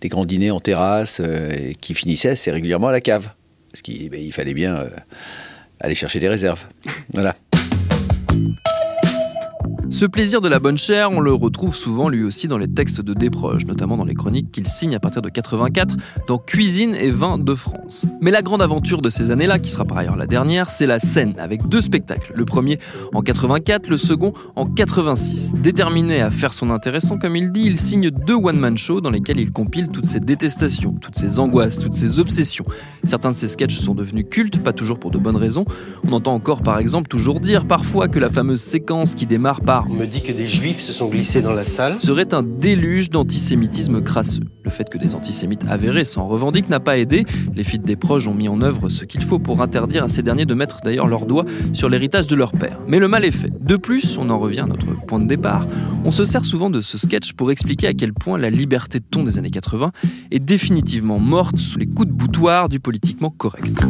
des 0.00 0.08
grands 0.08 0.26
dîners 0.26 0.50
en 0.50 0.60
terrasse 0.60 1.20
euh, 1.24 1.72
qui 1.80 1.94
finissaient 1.94 2.30
assez 2.30 2.50
régulièrement 2.50 2.88
à 2.88 2.92
la 2.92 3.00
cave. 3.00 3.30
Parce 3.70 3.82
qu'il 3.82 4.08
ben, 4.10 4.30
fallait 4.30 4.54
bien 4.54 4.84
aller 5.80 5.94
chercher 5.94 6.20
des 6.20 6.28
réserves. 6.28 6.66
Voilà. 7.12 7.34
Ce 9.94 10.06
plaisir 10.06 10.40
de 10.40 10.48
la 10.48 10.58
bonne 10.58 10.76
chair, 10.76 11.12
on 11.12 11.20
le 11.20 11.32
retrouve 11.32 11.76
souvent 11.76 12.08
lui 12.08 12.24
aussi 12.24 12.48
dans 12.48 12.58
les 12.58 12.66
textes 12.66 13.00
de 13.00 13.14
Desproges, 13.14 13.64
notamment 13.64 13.96
dans 13.96 14.04
les 14.04 14.14
chroniques 14.14 14.50
qu'il 14.50 14.66
signe 14.66 14.96
à 14.96 14.98
partir 14.98 15.22
de 15.22 15.28
84 15.28 15.94
dans 16.26 16.36
Cuisine 16.36 16.96
et 16.96 17.10
vin 17.10 17.38
de 17.38 17.54
France. 17.54 18.06
Mais 18.20 18.32
la 18.32 18.42
grande 18.42 18.60
aventure 18.60 19.02
de 19.02 19.08
ces 19.08 19.30
années-là, 19.30 19.60
qui 19.60 19.70
sera 19.70 19.84
par 19.84 19.98
ailleurs 19.98 20.16
la 20.16 20.26
dernière, 20.26 20.68
c'est 20.68 20.86
la 20.86 20.98
scène, 20.98 21.34
avec 21.38 21.68
deux 21.68 21.80
spectacles. 21.80 22.32
Le 22.34 22.44
premier 22.44 22.80
en 23.12 23.22
84, 23.22 23.88
le 23.88 23.96
second 23.96 24.32
en 24.56 24.66
86. 24.66 25.52
Déterminé 25.54 26.22
à 26.22 26.30
faire 26.30 26.52
son 26.52 26.70
intéressant, 26.70 27.16
comme 27.16 27.36
il 27.36 27.52
dit, 27.52 27.62
il 27.64 27.78
signe 27.78 28.10
deux 28.10 28.34
one-man 28.34 28.76
shows 28.76 29.00
dans 29.00 29.10
lesquels 29.10 29.38
il 29.38 29.52
compile 29.52 29.90
toutes 29.90 30.06
ses 30.06 30.20
détestations, 30.20 30.94
toutes 30.94 31.16
ses 31.16 31.38
angoisses, 31.38 31.78
toutes 31.78 31.94
ses 31.94 32.18
obsessions. 32.18 32.64
Certains 33.06 33.30
de 33.30 33.36
ses 33.36 33.48
sketchs 33.48 33.78
sont 33.78 33.94
devenus 33.94 34.26
cultes, 34.30 34.58
pas 34.58 34.72
toujours 34.72 34.98
pour 34.98 35.10
de 35.10 35.18
bonnes 35.18 35.36
raisons. 35.36 35.64
On 36.06 36.12
entend 36.12 36.34
encore 36.34 36.62
par 36.62 36.78
exemple 36.78 37.08
toujours 37.08 37.40
dire 37.40 37.66
parfois 37.66 38.08
que 38.08 38.18
la 38.18 38.30
fameuse 38.30 38.60
séquence 38.60 39.14
qui 39.14 39.26
démarre 39.26 39.60
par 39.60 39.86
on 39.90 39.94
me 39.94 40.06
dit 40.06 40.22
que 40.22 40.32
des 40.32 40.46
juifs 40.46 40.80
se 40.80 40.92
sont 40.92 41.08
glissés 41.08 41.42
dans 41.42 41.52
la 41.52 41.64
salle. 41.64 42.00
Serait 42.00 42.34
un 42.34 42.42
déluge 42.42 43.10
d'antisémitisme 43.10 44.02
crasseux. 44.02 44.44
Le 44.64 44.70
fait 44.70 44.88
que 44.88 44.98
des 44.98 45.14
antisémites 45.14 45.64
avérés 45.68 46.04
s'en 46.04 46.26
revendiquent 46.26 46.68
n'a 46.68 46.80
pas 46.80 46.98
aidé. 46.98 47.24
Les 47.54 47.62
filles 47.62 47.80
des 47.80 47.96
proches 47.96 48.26
ont 48.26 48.34
mis 48.34 48.48
en 48.48 48.62
œuvre 48.62 48.88
ce 48.88 49.04
qu'il 49.04 49.22
faut 49.22 49.38
pour 49.38 49.60
interdire 49.60 50.04
à 50.04 50.08
ces 50.08 50.22
derniers 50.22 50.46
de 50.46 50.54
mettre 50.54 50.78
d'ailleurs 50.82 51.06
leurs 51.06 51.26
doigts 51.26 51.44
sur 51.72 51.88
l'héritage 51.88 52.26
de 52.26 52.34
leur 52.34 52.52
père. 52.52 52.80
Mais 52.88 52.98
le 52.98 53.08
mal 53.08 53.24
est 53.24 53.30
fait. 53.30 53.52
De 53.62 53.76
plus, 53.76 54.16
on 54.18 54.30
en 54.30 54.38
revient 54.38 54.60
à 54.60 54.66
notre 54.66 54.86
point 55.06 55.20
de 55.20 55.26
départ, 55.26 55.66
on 56.04 56.10
se 56.10 56.24
sert 56.24 56.44
souvent 56.44 56.70
de 56.70 56.80
ce 56.80 56.98
sketch 56.98 57.32
pour 57.32 57.50
expliquer 57.50 57.86
à 57.86 57.94
quel 57.94 58.12
point 58.12 58.38
la 58.38 58.50
liberté 58.50 59.00
de 59.00 59.04
ton 59.10 59.22
des 59.22 59.38
années 59.38 59.50
80 59.50 59.90
est 60.30 60.38
définitivement 60.38 61.18
morte 61.18 61.58
sous 61.58 61.78
les 61.78 61.86
coups 61.86 62.08
de 62.08 62.12
boutoir 62.12 62.68
du 62.68 62.80
politiquement 62.94 63.30
correct. 63.36 63.82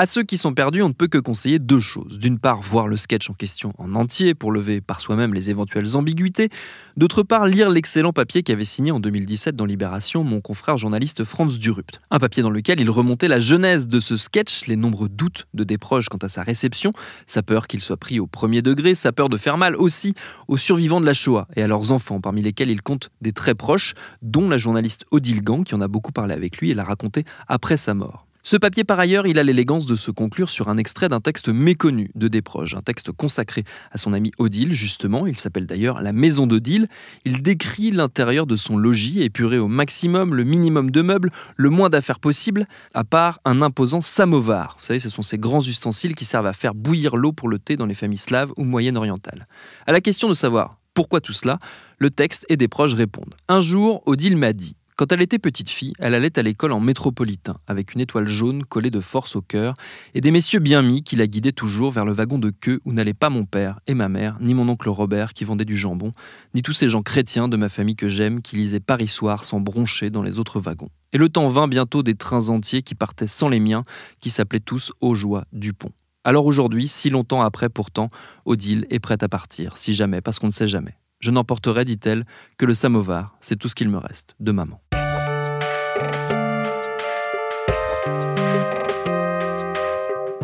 À 0.00 0.06
ceux 0.06 0.22
qui 0.22 0.36
sont 0.36 0.54
perdus, 0.54 0.80
on 0.80 0.90
ne 0.90 0.92
peut 0.92 1.08
que 1.08 1.18
conseiller 1.18 1.58
deux 1.58 1.80
choses. 1.80 2.20
D'une 2.20 2.38
part, 2.38 2.60
voir 2.60 2.86
le 2.86 2.96
sketch 2.96 3.28
en 3.30 3.32
question 3.32 3.72
en 3.78 3.96
entier 3.96 4.32
pour 4.32 4.52
lever 4.52 4.80
par 4.80 5.00
soi-même 5.00 5.34
les 5.34 5.50
éventuelles 5.50 5.96
ambiguïtés. 5.96 6.50
D'autre 6.96 7.24
part, 7.24 7.46
lire 7.46 7.68
l'excellent 7.68 8.12
papier 8.12 8.44
qu'avait 8.44 8.64
signé 8.64 8.92
en 8.92 9.00
2017 9.00 9.56
dans 9.56 9.64
Libération 9.64 10.22
mon 10.22 10.40
confrère 10.40 10.76
journaliste 10.76 11.24
Franz 11.24 11.58
Durupt. 11.58 12.00
Un 12.12 12.20
papier 12.20 12.44
dans 12.44 12.50
lequel 12.50 12.78
il 12.78 12.88
remontait 12.90 13.26
la 13.26 13.40
genèse 13.40 13.88
de 13.88 13.98
ce 13.98 14.16
sketch, 14.16 14.68
les 14.68 14.76
nombreux 14.76 15.08
doutes 15.08 15.48
de 15.54 15.64
des 15.64 15.78
proches 15.78 16.08
quant 16.08 16.18
à 16.18 16.28
sa 16.28 16.44
réception, 16.44 16.92
sa 17.26 17.42
peur 17.42 17.66
qu'il 17.66 17.80
soit 17.80 17.96
pris 17.96 18.20
au 18.20 18.28
premier 18.28 18.62
degré, 18.62 18.94
sa 18.94 19.10
peur 19.10 19.28
de 19.28 19.36
faire 19.36 19.58
mal 19.58 19.74
aussi 19.74 20.14
aux 20.46 20.58
survivants 20.58 21.00
de 21.00 21.06
la 21.06 21.12
Shoah 21.12 21.48
et 21.56 21.62
à 21.64 21.66
leurs 21.66 21.90
enfants, 21.90 22.20
parmi 22.20 22.40
lesquels 22.42 22.70
il 22.70 22.82
compte 22.82 23.10
des 23.20 23.32
très 23.32 23.56
proches, 23.56 23.94
dont 24.22 24.48
la 24.48 24.58
journaliste 24.58 25.06
Odile 25.10 25.42
Gang 25.42 25.64
qui 25.64 25.74
en 25.74 25.80
a 25.80 25.88
beaucoup 25.88 26.12
parlé 26.12 26.34
avec 26.34 26.58
lui 26.58 26.70
et 26.70 26.74
l'a 26.74 26.84
raconté 26.84 27.24
après 27.48 27.76
sa 27.76 27.94
mort. 27.94 28.27
Ce 28.48 28.56
papier, 28.56 28.82
par 28.82 28.98
ailleurs, 28.98 29.26
il 29.26 29.38
a 29.38 29.42
l'élégance 29.42 29.84
de 29.84 29.94
se 29.94 30.10
conclure 30.10 30.48
sur 30.48 30.70
un 30.70 30.78
extrait 30.78 31.10
d'un 31.10 31.20
texte 31.20 31.50
méconnu 31.50 32.10
de 32.14 32.28
Desproges, 32.28 32.74
un 32.76 32.80
texte 32.80 33.12
consacré 33.12 33.62
à 33.92 33.98
son 33.98 34.14
ami 34.14 34.32
Odile, 34.38 34.72
justement. 34.72 35.26
Il 35.26 35.36
s'appelle 35.36 35.66
d'ailleurs 35.66 36.00
La 36.00 36.14
Maison 36.14 36.46
d'Odile. 36.46 36.88
Il 37.26 37.42
décrit 37.42 37.90
l'intérieur 37.90 38.46
de 38.46 38.56
son 38.56 38.78
logis, 38.78 39.22
épuré 39.22 39.58
au 39.58 39.68
maximum, 39.68 40.34
le 40.34 40.44
minimum 40.44 40.90
de 40.90 41.02
meubles, 41.02 41.30
le 41.58 41.68
moins 41.68 41.90
d'affaires 41.90 42.20
possible, 42.20 42.66
à 42.94 43.04
part 43.04 43.38
un 43.44 43.60
imposant 43.60 44.00
samovar. 44.00 44.76
Vous 44.78 44.84
savez, 44.86 44.98
ce 44.98 45.10
sont 45.10 45.20
ces 45.20 45.36
grands 45.36 45.60
ustensiles 45.60 46.14
qui 46.14 46.24
servent 46.24 46.46
à 46.46 46.54
faire 46.54 46.74
bouillir 46.74 47.16
l'eau 47.16 47.32
pour 47.32 47.50
le 47.50 47.58
thé 47.58 47.76
dans 47.76 47.84
les 47.84 47.92
familles 47.92 48.16
slaves 48.16 48.54
ou 48.56 48.64
moyen-orientales. 48.64 49.46
À 49.86 49.92
la 49.92 50.00
question 50.00 50.26
de 50.26 50.32
savoir 50.32 50.78
pourquoi 50.94 51.20
tout 51.20 51.34
cela, 51.34 51.58
le 51.98 52.08
texte 52.08 52.46
et 52.48 52.56
Desproges 52.56 52.94
répondent. 52.94 53.34
Un 53.48 53.60
jour, 53.60 54.02
Odile 54.06 54.38
m'a 54.38 54.54
dit 54.54 54.74
quand 54.98 55.12
elle 55.12 55.22
était 55.22 55.38
petite 55.38 55.70
fille, 55.70 55.92
elle 56.00 56.12
allait 56.12 56.40
à 56.40 56.42
l'école 56.42 56.72
en 56.72 56.80
métropolitain, 56.80 57.58
avec 57.68 57.94
une 57.94 58.00
étoile 58.00 58.26
jaune 58.26 58.64
collée 58.64 58.90
de 58.90 58.98
force 58.98 59.36
au 59.36 59.40
cœur, 59.40 59.74
et 60.14 60.20
des 60.20 60.32
messieurs 60.32 60.58
bien 60.58 60.82
mis 60.82 61.04
qui 61.04 61.14
la 61.14 61.28
guidaient 61.28 61.52
toujours 61.52 61.92
vers 61.92 62.04
le 62.04 62.12
wagon 62.12 62.40
de 62.40 62.50
queue 62.50 62.80
où 62.84 62.92
n'allaient 62.92 63.14
pas 63.14 63.30
mon 63.30 63.44
père 63.44 63.78
et 63.86 63.94
ma 63.94 64.08
mère, 64.08 64.36
ni 64.40 64.54
mon 64.54 64.68
oncle 64.68 64.88
Robert 64.88 65.34
qui 65.34 65.44
vendait 65.44 65.64
du 65.64 65.76
jambon, 65.76 66.10
ni 66.52 66.62
tous 66.62 66.72
ces 66.72 66.88
gens 66.88 67.02
chrétiens 67.02 67.46
de 67.46 67.56
ma 67.56 67.68
famille 67.68 67.94
que 67.94 68.08
j'aime 68.08 68.42
qui 68.42 68.56
lisaient 68.56 68.80
Paris 68.80 69.06
soir 69.06 69.44
sans 69.44 69.60
broncher 69.60 70.10
dans 70.10 70.22
les 70.22 70.40
autres 70.40 70.58
wagons. 70.58 70.90
Et 71.12 71.18
le 71.18 71.28
temps 71.28 71.46
vint 71.46 71.68
bientôt 71.68 72.02
des 72.02 72.16
trains 72.16 72.48
entiers 72.48 72.82
qui 72.82 72.96
partaient 72.96 73.28
sans 73.28 73.48
les 73.48 73.60
miens, 73.60 73.84
qui 74.18 74.30
s'appelaient 74.30 74.58
tous 74.58 74.90
Aujoie 75.00 75.44
Dupont. 75.52 75.92
Alors 76.24 76.44
aujourd'hui, 76.44 76.88
si 76.88 77.08
longtemps 77.08 77.42
après 77.42 77.68
pourtant, 77.68 78.08
Odile 78.46 78.84
est 78.90 78.98
prête 78.98 79.22
à 79.22 79.28
partir, 79.28 79.76
si 79.76 79.94
jamais, 79.94 80.20
parce 80.20 80.40
qu'on 80.40 80.48
ne 80.48 80.52
sait 80.52 80.66
jamais. 80.66 80.96
Je 81.20 81.30
n'emporterai, 81.30 81.84
dit-elle, 81.84 82.24
que 82.58 82.66
le 82.66 82.74
samovar, 82.74 83.36
c'est 83.40 83.56
tout 83.56 83.68
ce 83.68 83.74
qu'il 83.74 83.88
me 83.88 83.98
reste, 83.98 84.36
de 84.40 84.52
maman. 84.52 84.80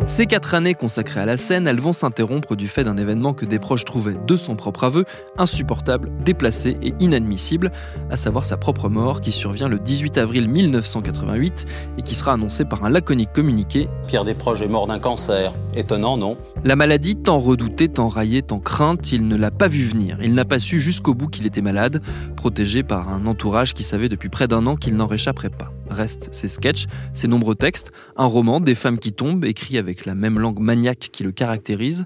Ces 0.07 0.27
quatre 0.27 0.53
années 0.53 0.75
consacrées 0.75 1.21
à 1.21 1.25
la 1.25 1.35
scène, 1.35 1.65
elles 1.65 1.79
vont 1.79 1.91
s'interrompre 1.91 2.55
du 2.55 2.67
fait 2.67 2.83
d'un 2.83 2.95
événement 2.95 3.33
que 3.33 3.43
des 3.43 3.57
proches 3.57 3.85
trouvaient, 3.85 4.15
de 4.27 4.35
son 4.35 4.55
propre 4.55 4.83
aveu, 4.83 5.03
insupportable, 5.39 6.11
déplacé 6.23 6.75
et 6.83 6.93
inadmissible, 6.99 7.71
à 8.11 8.15
savoir 8.15 8.45
sa 8.45 8.55
propre 8.55 8.87
mort 8.87 9.19
qui 9.19 9.31
survient 9.31 9.67
le 9.67 9.79
18 9.79 10.19
avril 10.19 10.47
1988 10.47 11.65
et 11.97 12.03
qui 12.03 12.13
sera 12.13 12.33
annoncée 12.33 12.65
par 12.65 12.85
un 12.85 12.91
laconique 12.91 13.33
communiqué. 13.33 13.89
Pierre 14.05 14.25
Desproges 14.25 14.61
est 14.61 14.67
mort 14.67 14.85
d'un 14.85 14.99
cancer. 14.99 15.53
Étonnant, 15.75 16.17
non? 16.17 16.37
La 16.63 16.75
maladie, 16.75 17.15
tant 17.15 17.39
redoutée, 17.39 17.89
tant 17.89 18.07
raillée, 18.07 18.43
tant 18.43 18.59
crainte, 18.59 19.11
il 19.11 19.27
ne 19.27 19.35
l'a 19.35 19.49
pas 19.49 19.67
vu 19.67 19.85
venir. 19.85 20.19
Il 20.21 20.35
n'a 20.35 20.45
pas 20.45 20.59
su 20.59 20.79
jusqu'au 20.79 21.15
bout 21.15 21.29
qu'il 21.29 21.47
était 21.47 21.61
malade, 21.61 22.03
protégé 22.35 22.83
par 22.83 23.09
un 23.09 23.25
entourage 23.25 23.73
qui 23.73 23.81
savait 23.81 24.07
depuis 24.07 24.29
près 24.29 24.47
d'un 24.47 24.67
an 24.67 24.75
qu'il 24.75 24.95
n'en 24.97 25.07
réchapperait 25.07 25.49
pas 25.49 25.71
restent 25.89 26.33
ses 26.33 26.47
sketchs, 26.47 26.85
ses 27.13 27.27
nombreux 27.27 27.55
textes, 27.55 27.91
un 28.17 28.25
roman, 28.25 28.59
Des 28.59 28.75
femmes 28.75 28.99
qui 28.99 29.13
tombent, 29.13 29.45
écrit 29.45 29.77
avec 29.77 30.05
la 30.05 30.15
même 30.15 30.39
langue 30.39 30.59
maniaque 30.59 31.09
qui 31.11 31.23
le 31.23 31.31
caractérise. 31.31 32.05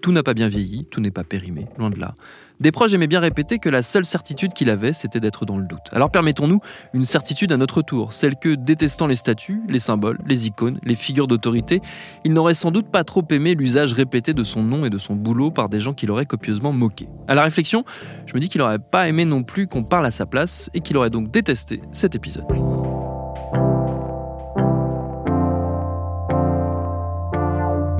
Tout 0.00 0.12
n'a 0.12 0.22
pas 0.22 0.34
bien 0.34 0.48
vieilli, 0.48 0.86
tout 0.90 1.00
n'est 1.00 1.10
pas 1.10 1.24
périmé, 1.24 1.66
loin 1.78 1.90
de 1.90 1.98
là. 1.98 2.14
Des 2.60 2.72
proches 2.72 2.92
aimaient 2.92 3.06
bien 3.06 3.20
répéter 3.20 3.60
que 3.60 3.68
la 3.68 3.84
seule 3.84 4.04
certitude 4.04 4.52
qu'il 4.52 4.68
avait, 4.68 4.92
c'était 4.92 5.20
d'être 5.20 5.46
dans 5.46 5.58
le 5.58 5.64
doute. 5.64 5.78
Alors 5.92 6.10
permettons-nous 6.10 6.60
une 6.92 7.04
certitude 7.04 7.52
à 7.52 7.56
notre 7.56 7.82
tour, 7.82 8.12
celle 8.12 8.34
que, 8.34 8.56
détestant 8.56 9.06
les 9.06 9.14
statues, 9.14 9.60
les 9.68 9.78
symboles, 9.78 10.18
les 10.26 10.48
icônes, 10.48 10.80
les 10.82 10.96
figures 10.96 11.28
d'autorité, 11.28 11.80
il 12.24 12.32
n'aurait 12.32 12.54
sans 12.54 12.72
doute 12.72 12.90
pas 12.90 13.04
trop 13.04 13.24
aimé 13.30 13.54
l'usage 13.54 13.92
répété 13.92 14.34
de 14.34 14.42
son 14.42 14.64
nom 14.64 14.84
et 14.84 14.90
de 14.90 14.98
son 14.98 15.14
boulot 15.14 15.52
par 15.52 15.68
des 15.68 15.78
gens 15.78 15.94
qui 15.94 16.06
l'auraient 16.06 16.26
copieusement 16.26 16.72
moqué. 16.72 17.08
À 17.28 17.36
la 17.36 17.42
réflexion, 17.42 17.84
je 18.26 18.34
me 18.34 18.40
dis 18.40 18.48
qu'il 18.48 18.60
n'aurait 18.60 18.80
pas 18.80 19.08
aimé 19.08 19.24
non 19.24 19.44
plus 19.44 19.68
qu'on 19.68 19.84
parle 19.84 20.06
à 20.06 20.10
sa 20.10 20.26
place 20.26 20.68
et 20.74 20.80
qu'il 20.80 20.96
aurait 20.96 21.10
donc 21.10 21.30
détesté 21.30 21.80
cet 21.92 22.16
épisode. 22.16 22.67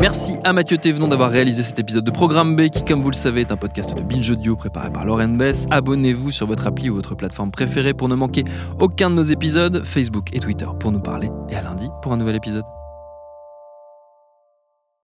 Merci 0.00 0.34
à 0.44 0.52
Mathieu 0.52 0.78
Thévenon 0.78 1.08
d'avoir 1.08 1.28
réalisé 1.28 1.64
cet 1.64 1.80
épisode 1.80 2.04
de 2.04 2.12
Programme 2.12 2.54
B 2.54 2.68
qui, 2.68 2.84
comme 2.84 3.02
vous 3.02 3.10
le 3.10 3.16
savez, 3.16 3.40
est 3.40 3.50
un 3.50 3.56
podcast 3.56 3.92
de 3.92 4.00
Binge 4.00 4.30
Audio 4.30 4.54
préparé 4.54 4.92
par 4.92 5.04
Lauren 5.04 5.30
Bess. 5.30 5.66
Abonnez-vous 5.72 6.30
sur 6.30 6.46
votre 6.46 6.68
appli 6.68 6.88
ou 6.88 6.94
votre 6.94 7.16
plateforme 7.16 7.50
préférée 7.50 7.94
pour 7.94 8.08
ne 8.08 8.14
manquer 8.14 8.44
aucun 8.78 9.10
de 9.10 9.16
nos 9.16 9.24
épisodes, 9.24 9.82
Facebook 9.84 10.28
et 10.32 10.38
Twitter 10.38 10.66
pour 10.78 10.92
nous 10.92 11.00
parler. 11.00 11.30
Et 11.48 11.56
à 11.56 11.64
lundi 11.64 11.88
pour 12.00 12.12
un 12.12 12.16
nouvel 12.16 12.36
épisode. 12.36 12.64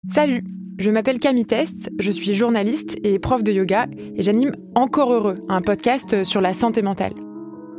Salut, 0.10 0.44
je 0.78 0.92
m'appelle 0.92 1.20
Camille 1.20 1.46
Test, 1.46 1.90
je 1.98 2.12
suis 2.12 2.34
journaliste 2.34 2.98
et 3.04 3.18
prof 3.18 3.44
de 3.44 3.52
yoga 3.54 3.86
et 4.18 4.24
j'anime 4.24 4.52
Encore 4.76 5.14
Heureux, 5.14 5.36
un 5.48 5.62
podcast 5.62 6.26
sur 6.26 6.42
la 6.42 6.54
santé 6.54 6.82
mentale. 6.82 7.14